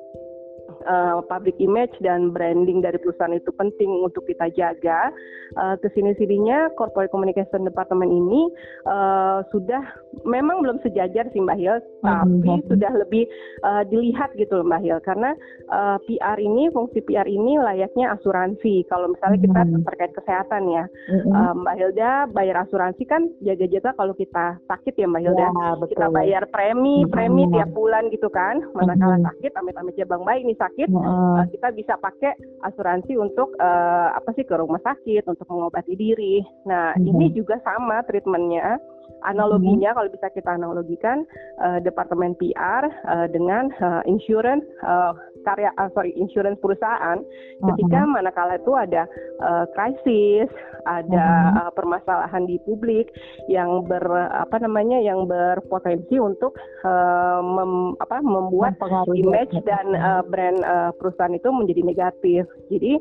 uh, 0.86 1.20
public 1.26 1.56
image 1.60 1.92
dan 2.00 2.30
branding 2.30 2.80
dari 2.84 2.96
perusahaan 3.00 3.34
itu 3.34 3.50
penting 3.56 3.90
untuk 4.04 4.24
kita 4.28 4.48
jaga. 4.54 5.10
Uh, 5.54 5.76
Ke 5.78 5.86
sini-sininya 5.94 6.72
corporate 6.74 7.12
communication 7.14 7.62
department 7.62 8.10
ini 8.10 8.50
uh, 8.88 9.44
sudah 9.54 9.82
memang 10.26 10.64
belum 10.64 10.82
sejajar 10.82 11.28
sih 11.30 11.40
Mbak 11.42 11.58
Hil, 11.60 11.76
tapi 12.02 12.50
sudah 12.66 12.92
lebih 12.94 13.28
uh, 13.62 13.82
dilihat 13.86 14.34
gitu 14.34 14.60
loh 14.60 14.66
Mbak 14.66 14.82
Hil 14.82 14.98
karena 15.04 15.30
uh, 15.70 15.96
PR 16.06 16.38
ini 16.40 16.72
fungsi 16.74 17.04
PR 17.06 17.28
ini 17.28 17.60
layaknya 17.60 18.16
asuransi. 18.18 18.82
Kalau 18.90 19.12
misalnya 19.12 19.38
kita 19.40 19.60
mm-hmm. 19.62 19.84
terkait 19.86 20.12
kesehatan 20.16 20.62
ya, 20.72 20.84
mm-hmm. 20.88 21.32
uh, 21.32 21.54
Mbak 21.62 21.74
Hilda 21.78 22.10
bayar 22.34 22.56
asuransi 22.66 23.02
kan 23.06 23.30
jaga-jaga 23.44 23.94
kalau 23.94 24.14
kita 24.16 24.58
sakit 24.66 24.94
ya 24.98 25.06
Mbak 25.06 25.22
Hilda, 25.22 25.46
ya, 25.48 25.68
kita 25.86 26.06
bayar 26.10 26.42
premi, 26.50 27.06
premi 27.06 27.46
tiap 27.54 27.70
bulan 27.70 28.10
gitu 28.10 28.26
kan. 28.32 28.58
Manakala 28.74 29.22
sakit, 29.22 29.52
amit-amit 29.54 29.94
jabang 29.94 30.26
bayi 30.26 30.42
ini 30.42 30.54
sakit, 30.58 30.73
uh, 30.82 31.42
kita 31.50 31.68
bisa 31.70 31.94
pakai 31.98 32.34
asuransi 32.66 33.14
untuk 33.14 33.54
uh, 33.62 34.10
apa 34.14 34.34
sih 34.34 34.42
ke 34.42 34.54
rumah 34.58 34.82
sakit 34.82 35.22
untuk 35.30 35.46
mengobati 35.46 35.94
diri. 35.94 36.42
Nah 36.66 36.94
uh-huh. 36.94 37.08
ini 37.14 37.30
juga 37.30 37.58
sama 37.62 38.02
treatmentnya. 38.06 38.78
Analoginya 39.24 39.90
uh-huh. 39.92 40.04
kalau 40.04 40.10
bisa 40.12 40.26
kita 40.30 40.50
analogikan 40.52 41.24
uh, 41.58 41.80
departemen 41.80 42.36
PR 42.36 42.84
uh, 43.08 43.26
dengan 43.32 43.72
uh, 43.80 44.02
insurance 44.04 44.64
uh, 44.84 45.16
karya 45.44 45.70
uh, 45.76 45.92
sorry 45.92 46.12
insurance 46.16 46.56
perusahaan 46.60 47.20
ketika 47.60 47.98
uh 48.00 48.04
-huh. 48.04 48.14
manakala 48.16 48.56
itu 48.56 48.72
ada 48.72 49.04
uh, 49.44 49.64
krisis 49.76 50.48
ada 50.84 51.24
uh 51.24 51.44
-huh. 51.52 51.60
uh, 51.68 51.70
permasalahan 51.72 52.44
di 52.48 52.56
publik 52.64 53.12
yang 53.48 53.84
ber 53.84 54.04
apa 54.32 54.60
namanya 54.60 55.00
yang 55.00 55.24
berpotensi 55.28 56.16
untuk 56.20 56.56
uh, 56.84 57.40
mem, 57.40 57.96
apa 58.00 58.20
membuat 58.24 58.76
image 59.12 59.56
dan 59.64 59.96
uh, 59.96 60.22
brand 60.24 60.60
uh, 60.64 60.90
perusahaan 60.96 61.32
itu 61.32 61.48
menjadi 61.48 61.82
negatif 61.84 62.42
jadi 62.68 63.00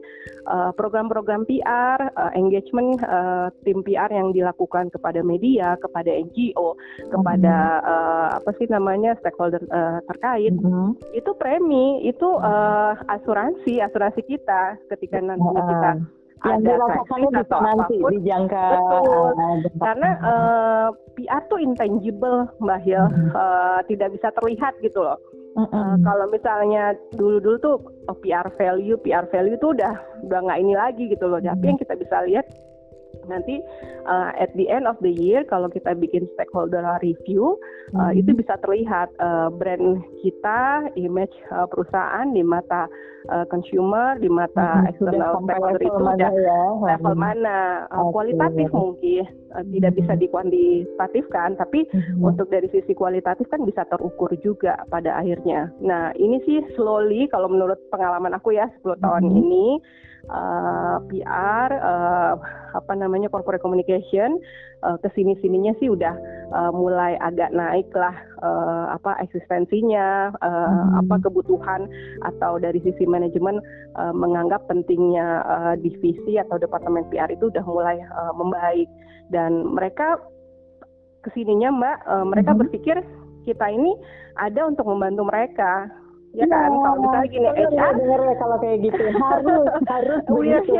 program-program 0.76 1.44
uh, 1.44 1.48
PR 1.48 2.00
uh, 2.20 2.32
engagement 2.36 3.00
uh, 3.08 3.48
tim 3.64 3.84
PR 3.84 4.12
yang 4.12 4.36
dilakukan 4.36 4.92
kepada 4.92 5.24
media 5.24 5.76
kepada 5.80 6.12
NGO 6.22 6.78
kepada 7.10 7.56
-huh. 7.82 7.90
uh, 7.90 8.28
apa 8.38 8.52
sih 8.62 8.68
namanya 8.70 9.18
stakeholder 9.20 9.62
uh, 9.74 10.00
terkait 10.14 10.54
-huh. 10.54 10.94
itu 11.18 11.32
premi 11.36 12.06
itu 12.06 12.30
uh, 12.40 12.94
asuransi 13.10 13.82
asuransi 13.82 14.22
kita 14.26 14.78
ketika 14.94 15.18
nanti 15.20 15.50
uh, 15.50 15.66
kita 15.66 15.92
yang 16.44 16.60
ada 16.60 16.76
dirasakannya 16.76 17.30
bisa 17.40 17.58
nanti 17.64 17.96
apa 17.96 18.04
pun. 18.04 18.12
dijangka 18.20 18.68
betul. 18.76 19.28
uh, 19.32 19.58
karena 19.80 20.10
uh, 20.20 20.88
PR 21.16 21.42
tuh 21.48 21.60
intangible 21.64 22.40
mbak 22.60 22.80
Hil 22.84 23.00
uh, 23.00 23.08
uh, 23.32 23.80
tidak 23.88 24.12
bisa 24.16 24.28
terlihat 24.36 24.76
gitu 24.84 25.00
loh. 25.00 25.20
Uh, 25.54 25.70
uh, 25.70 25.94
kalau 26.02 26.26
misalnya 26.34 26.98
dulu-dulu 27.14 27.58
tuh 27.62 27.76
oh, 28.10 28.18
PR 28.26 28.50
value 28.58 28.98
PR 29.06 29.30
value 29.30 29.56
tuh 29.62 29.78
udah 29.78 29.94
udah 30.26 30.40
nggak 30.50 30.60
ini 30.60 30.74
lagi 30.76 31.04
gitu 31.08 31.26
loh. 31.30 31.40
Tapi 31.40 31.64
yang 31.64 31.80
kita 31.80 31.96
bisa 31.96 32.26
lihat 32.28 32.46
nanti 33.28 33.64
uh, 34.06 34.32
at 34.36 34.52
the 34.58 34.68
end 34.68 34.86
of 34.90 34.98
the 35.00 35.12
year 35.12 35.48
kalau 35.48 35.72
kita 35.72 35.96
bikin 35.96 36.28
stakeholder 36.36 36.84
review 37.00 37.56
uh, 37.96 38.12
hmm. 38.12 38.20
itu 38.20 38.36
bisa 38.36 38.60
terlihat 38.60 39.14
uh, 39.22 39.48
brand 39.54 40.04
kita, 40.20 40.92
image 41.00 41.34
uh, 41.52 41.68
perusahaan 41.70 42.28
di 42.32 42.44
mata 42.44 42.90
uh, 43.32 43.46
consumer, 43.48 44.20
di 44.20 44.28
mata 44.28 44.84
hmm, 44.84 44.90
external 44.92 45.34
stakeholder 45.46 45.82
itu 45.84 46.02
udah 46.04 46.34
ya. 46.34 46.62
level 46.96 47.16
mana, 47.16 47.88
uh, 47.92 48.08
okay. 48.08 48.12
kualitatif 48.12 48.70
mungkin 48.74 49.24
uh, 49.54 49.66
tidak 49.70 49.94
hmm. 49.94 50.00
bisa 50.02 50.14
dikuantitatifkan, 50.18 51.56
tapi 51.58 51.86
hmm. 51.90 52.22
untuk 52.26 52.50
dari 52.50 52.68
sisi 52.74 52.92
kualitatif 52.98 53.48
kan 53.48 53.62
bisa 53.64 53.86
terukur 53.88 54.34
juga 54.42 54.82
pada 54.90 55.22
akhirnya. 55.22 55.70
Nah 55.80 56.12
ini 56.18 56.42
sih 56.44 56.60
slowly 56.76 57.30
kalau 57.30 57.48
menurut 57.48 57.78
pengalaman 57.94 58.34
aku 58.34 58.58
ya 58.58 58.68
10 58.82 59.00
tahun 59.00 59.24
hmm. 59.30 59.40
ini 59.46 59.68
uh, 60.30 60.98
PR 61.10 61.70
uh, 61.80 62.34
apa 62.74 62.94
namanya 62.98 63.30
corporate 63.30 63.62
communication 63.62 64.40
uh, 64.82 64.98
ke 65.00 65.10
sini 65.14 65.38
sininya 65.40 65.74
sih 65.78 65.92
udah 65.92 66.14
uh, 66.54 66.72
mulai 66.72 67.18
agak 67.20 67.50
naik 67.52 67.90
lah 67.98 68.14
uh, 68.46 68.94
apa 68.94 69.18
eksistensinya 69.26 70.30
uh, 70.40 70.70
hmm. 70.70 71.02
apa 71.06 71.16
kebutuhan 71.26 71.90
atau 72.24 72.62
dari 72.62 72.78
sisi 72.86 73.10
manajemen 73.10 73.58
uh, 73.98 74.14
menganggap 74.14 74.64
pentingnya 74.70 75.42
uh, 75.44 75.74
divisi 75.82 76.38
atau 76.38 76.62
departemen 76.62 77.10
PR 77.10 77.28
itu 77.34 77.50
udah 77.50 77.66
mulai 77.66 77.98
uh, 78.00 78.34
membaik 78.38 78.88
dan 79.34 79.74
mereka 79.74 80.22
ke 81.26 81.34
sininya 81.34 81.74
mbak 81.74 81.98
uh, 82.06 82.26
mereka 82.28 82.54
hmm. 82.54 82.62
berpikir 82.62 82.98
kita 83.44 83.66
ini 83.68 83.92
ada 84.40 84.70
untuk 84.70 84.88
membantu 84.88 85.28
mereka 85.28 85.92
ya 86.34 86.50
kan 86.50 86.66
ya, 86.74 86.82
kalau 86.82 86.98
misalnya 86.98 87.28
gini 87.30 87.50
HR 87.54 87.92
denger 87.94 88.22
ya 88.26 88.36
kalau 88.42 88.58
kayak 88.58 88.78
gitu 88.82 89.04
harus 89.22 89.70
harus 89.94 90.22
begitu 90.26 90.74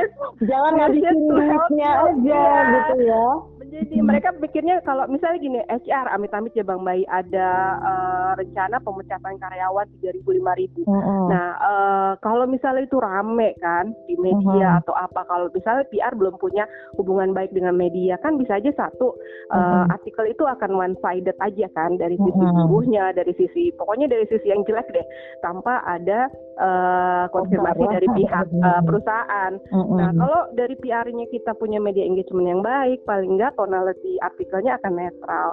jangan 0.50 0.72
ngabisin 0.82 1.18
duitnya 1.30 1.90
aja 1.94 2.42
iya. 2.42 2.72
gitu 2.74 2.96
ya 3.06 3.28
jadi 3.74 3.98
hmm. 3.98 4.06
mereka 4.06 4.30
pikirnya 4.38 4.86
kalau 4.86 5.10
misalnya 5.10 5.42
gini 5.42 5.60
HR 5.66 6.14
amit-amit 6.14 6.54
ya 6.54 6.62
Bang 6.62 6.86
Bayi 6.86 7.10
ada 7.10 7.50
uh, 7.82 8.32
rencana 8.38 8.78
pemecatan 8.78 9.42
karyawan 9.42 9.90
tiga 9.98 10.14
ribu 10.14 10.30
lima 10.38 10.54
ribu. 10.54 10.86
Nah 10.86 11.58
uh, 11.58 12.12
kalau 12.22 12.46
misalnya 12.46 12.86
itu 12.86 13.02
rame 13.02 13.58
kan 13.58 13.90
di 14.06 14.16
media 14.22 14.46
uh 14.46 14.82
atau 14.84 14.96
apa 14.98 15.22
kalau 15.30 15.48
misalnya 15.54 15.86
PR 15.94 16.12
belum 16.18 16.36
punya 16.42 16.66
hubungan 16.98 17.32
baik 17.32 17.54
dengan 17.54 17.78
media 17.78 18.18
kan 18.20 18.36
bisa 18.36 18.58
aja 18.58 18.74
satu 18.74 19.16
uh, 19.54 19.86
artikel 19.92 20.28
itu 20.28 20.44
akan 20.44 20.76
one 20.76 20.96
sided 21.00 21.36
aja 21.40 21.68
kan 21.78 21.96
dari 21.96 22.18
sisi 22.18 22.44
buruhnya 22.68 23.14
dari 23.14 23.32
sisi 23.38 23.70
pokoknya 23.78 24.10
dari 24.10 24.26
sisi 24.28 24.50
yang 24.50 24.66
jelek 24.66 24.90
deh 24.92 25.06
tanpa 25.46 25.84
ada 25.86 26.28
uh, 26.60 27.26
konfirmasi 27.32 27.84
dari 27.90 28.08
pihak 28.14 28.48
uh, 28.62 28.82
perusahaan. 28.88 29.52
Nah 29.72 30.12
kalau 30.14 30.42
dari 30.54 30.76
PR-nya 30.78 31.26
kita 31.30 31.56
punya 31.58 31.80
media 31.82 32.06
engagement 32.06 32.48
yang 32.50 32.62
baik 32.62 33.02
paling 33.08 33.38
enggak 33.38 33.56
tonality 33.58 34.18
artikelnya 34.22 34.78
akan 34.82 34.94
netral. 34.98 35.50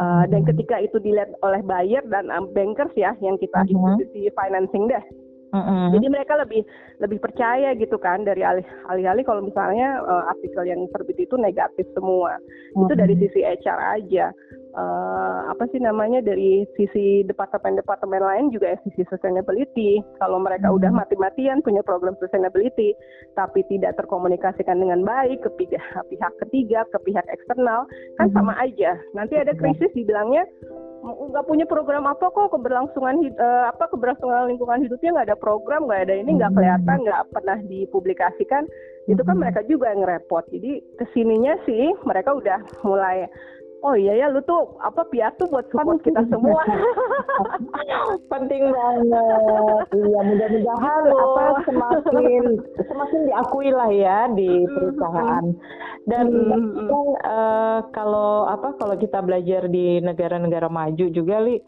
Uh, 0.00 0.24
dan 0.32 0.48
ketika 0.48 0.80
itu 0.80 0.96
dilihat 1.00 1.36
oleh 1.44 1.60
buyer 1.60 2.00
dan 2.08 2.32
um, 2.32 2.48
bankers 2.56 2.92
ya 2.96 3.12
yang 3.20 3.36
kita 3.36 3.60
-huh. 3.60 3.68
institusi 3.68 4.32
financing 4.32 4.88
deh. 4.88 5.04
Uh-uh. 5.52 5.92
Jadi 5.92 6.08
mereka 6.08 6.40
lebih 6.40 6.64
lebih 6.96 7.20
percaya 7.20 7.76
gitu 7.76 8.00
kan 8.00 8.24
dari 8.24 8.40
alih-alih 8.88 9.20
kalau 9.20 9.44
misalnya 9.44 10.00
uh, 10.00 10.32
artikel 10.32 10.64
yang 10.64 10.88
terbit 10.96 11.20
itu 11.20 11.36
negatif 11.36 11.84
semua. 11.92 12.40
Uh-huh. 12.72 12.88
Itu 12.88 12.96
dari 12.96 13.14
sisi 13.20 13.44
HR 13.44 14.00
aja. 14.00 14.32
Uh, 14.76 15.52
apa 15.52 15.68
sih 15.70 15.80
namanya 15.80 16.24
dari 16.24 16.64
sisi 16.76 17.24
departemen-departemen 17.28 18.22
lain 18.22 18.46
juga 18.52 18.76
sisi 18.84 19.04
sustainability. 19.08 20.00
Kalau 20.18 20.40
mereka 20.40 20.72
hmm. 20.72 20.76
udah 20.80 20.90
mati-matian 20.92 21.60
punya 21.60 21.84
program 21.84 22.16
sustainability, 22.18 22.96
tapi 23.36 23.64
tidak 23.68 23.96
terkomunikasikan 24.00 24.80
dengan 24.80 25.04
baik 25.04 25.44
ke 25.44 25.50
pihak, 25.60 25.84
pihak 26.12 26.32
ketiga, 26.48 26.84
ke 26.90 26.98
pihak 27.04 27.26
eksternal, 27.28 27.84
kan 28.16 28.28
hmm. 28.32 28.36
sama 28.36 28.56
aja. 28.60 28.96
Nanti 29.12 29.36
ada 29.36 29.52
krisis 29.56 29.92
dibilangnya 29.92 30.44
nggak 31.02 31.46
punya 31.50 31.66
program 31.66 32.06
apa 32.06 32.30
kok 32.30 32.54
keberlangsungan 32.54 33.34
uh, 33.34 33.74
apa 33.74 33.90
keberlangsungan 33.90 34.54
lingkungan 34.54 34.86
hidupnya 34.86 35.18
nggak 35.18 35.34
ada 35.34 35.38
program 35.38 35.90
nggak 35.90 36.06
ada 36.06 36.14
ini 36.14 36.38
nggak 36.38 36.54
hmm. 36.54 36.58
kelihatan 36.62 36.98
nggak 37.02 37.22
pernah 37.34 37.58
dipublikasikan 37.66 38.62
itu 39.10 39.18
kan 39.26 39.34
hmm. 39.34 39.42
mereka 39.42 39.60
juga 39.66 39.90
yang 39.90 40.06
repot 40.06 40.46
jadi 40.54 40.78
ke 40.94 41.04
sininya 41.10 41.58
sih 41.66 41.90
mereka 42.06 42.38
udah 42.38 42.62
mulai 42.86 43.26
oh 43.82 43.94
iya 43.98 44.14
ya 44.14 44.26
lu 44.30 44.38
tuh 44.46 44.78
apa 44.78 45.02
piatu 45.10 45.50
buat 45.50 45.66
support 45.74 46.00
kita 46.06 46.22
semua. 46.30 46.62
Penting 48.32 48.70
banget. 48.70 49.84
Iya 49.90 50.20
mudah-mudahan 50.22 51.02
apa 51.10 51.44
semakin 51.66 52.44
semakin 52.86 53.20
diakui 53.26 53.68
lah 53.74 53.90
ya 53.90 54.18
di 54.30 54.64
perusahaan. 54.70 55.44
Dan 56.06 56.26
uh, 57.22 57.78
kalau 57.94 58.46
apa 58.46 58.74
kalau 58.78 58.94
kita 58.98 59.22
belajar 59.22 59.66
di 59.66 59.98
negara-negara 60.02 60.70
maju 60.70 61.06
juga 61.10 61.42
li 61.42 61.58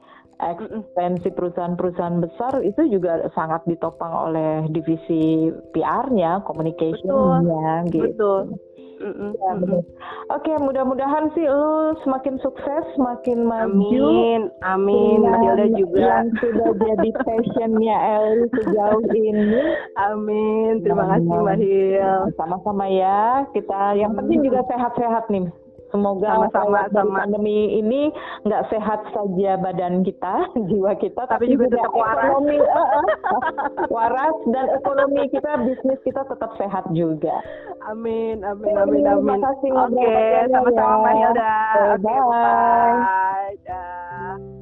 ekspansi 0.41 1.29
perusahaan-perusahaan 1.35 2.19
besar 2.23 2.53
itu 2.63 2.87
juga 2.91 3.25
sangat 3.33 3.63
ditopang 3.67 4.31
oleh 4.31 4.67
divisi 4.71 5.51
PR-nya, 5.73 6.43
communication-nya 6.47 7.89
gitu. 7.91 8.09
Betul. 8.15 8.43
Ya, 9.05 9.53
Oke, 10.33 10.49
okay, 10.49 10.57
mudah-mudahan 10.57 11.29
sih 11.37 11.45
lu 11.45 11.93
semakin 12.07 12.41
sukses, 12.41 12.85
semakin 12.97 13.45
maju. 13.45 13.69
Amin, 13.69 14.49
amin. 14.65 15.19
Matilda 15.21 15.67
juga. 15.77 16.25
Yang 16.25 16.29
sudah 16.41 16.71
jadi 16.79 17.11
passionnya 17.27 17.97
El 18.01 18.49
sejauh 18.49 19.05
ini. 19.13 19.61
Amin. 19.99 20.81
Terima 20.81 21.05
kasih 21.11 21.37
Mbak 21.37 21.59
Hil. 21.61 22.19
Sama-sama 22.39 22.87
ya. 22.89 23.45
Kita 23.53 23.99
yang 23.99 24.17
penting 24.17 24.41
juga 24.47 24.65
sehat-sehat 24.73 25.29
nih. 25.29 25.64
Semoga 25.95 26.27
sama-sama 26.51 26.91
sama 26.91 27.23
pandemi 27.23 27.79
ini 27.79 28.11
nggak 28.43 28.67
sehat 28.67 29.07
saja 29.15 29.55
badan 29.63 30.03
kita, 30.03 30.51
jiwa 30.75 30.91
kita, 30.99 31.23
tapi, 31.31 31.47
tapi 31.47 31.55
juga, 31.55 31.71
juga 31.71 31.87
tetap 31.87 31.95
ekonomi 31.95 32.57
waras. 32.67 33.07
waras 33.95 34.37
dan 34.51 34.67
ekonomi 34.75 35.23
kita, 35.31 35.51
bisnis 35.63 36.03
kita 36.03 36.27
tetap 36.27 36.51
sehat 36.59 36.83
juga. 36.91 37.39
Amin, 37.87 38.43
amin, 38.43 38.75
amin, 38.75 39.07
amin. 39.07 39.39
Terima 39.39 39.39
kasih. 39.39 39.71
Oke, 39.71 40.19
sama-sama 40.51 40.95
Mbak 40.99 41.15
Hilda. 41.15 41.55
Bye. 42.03 42.27
bye. 43.71 44.54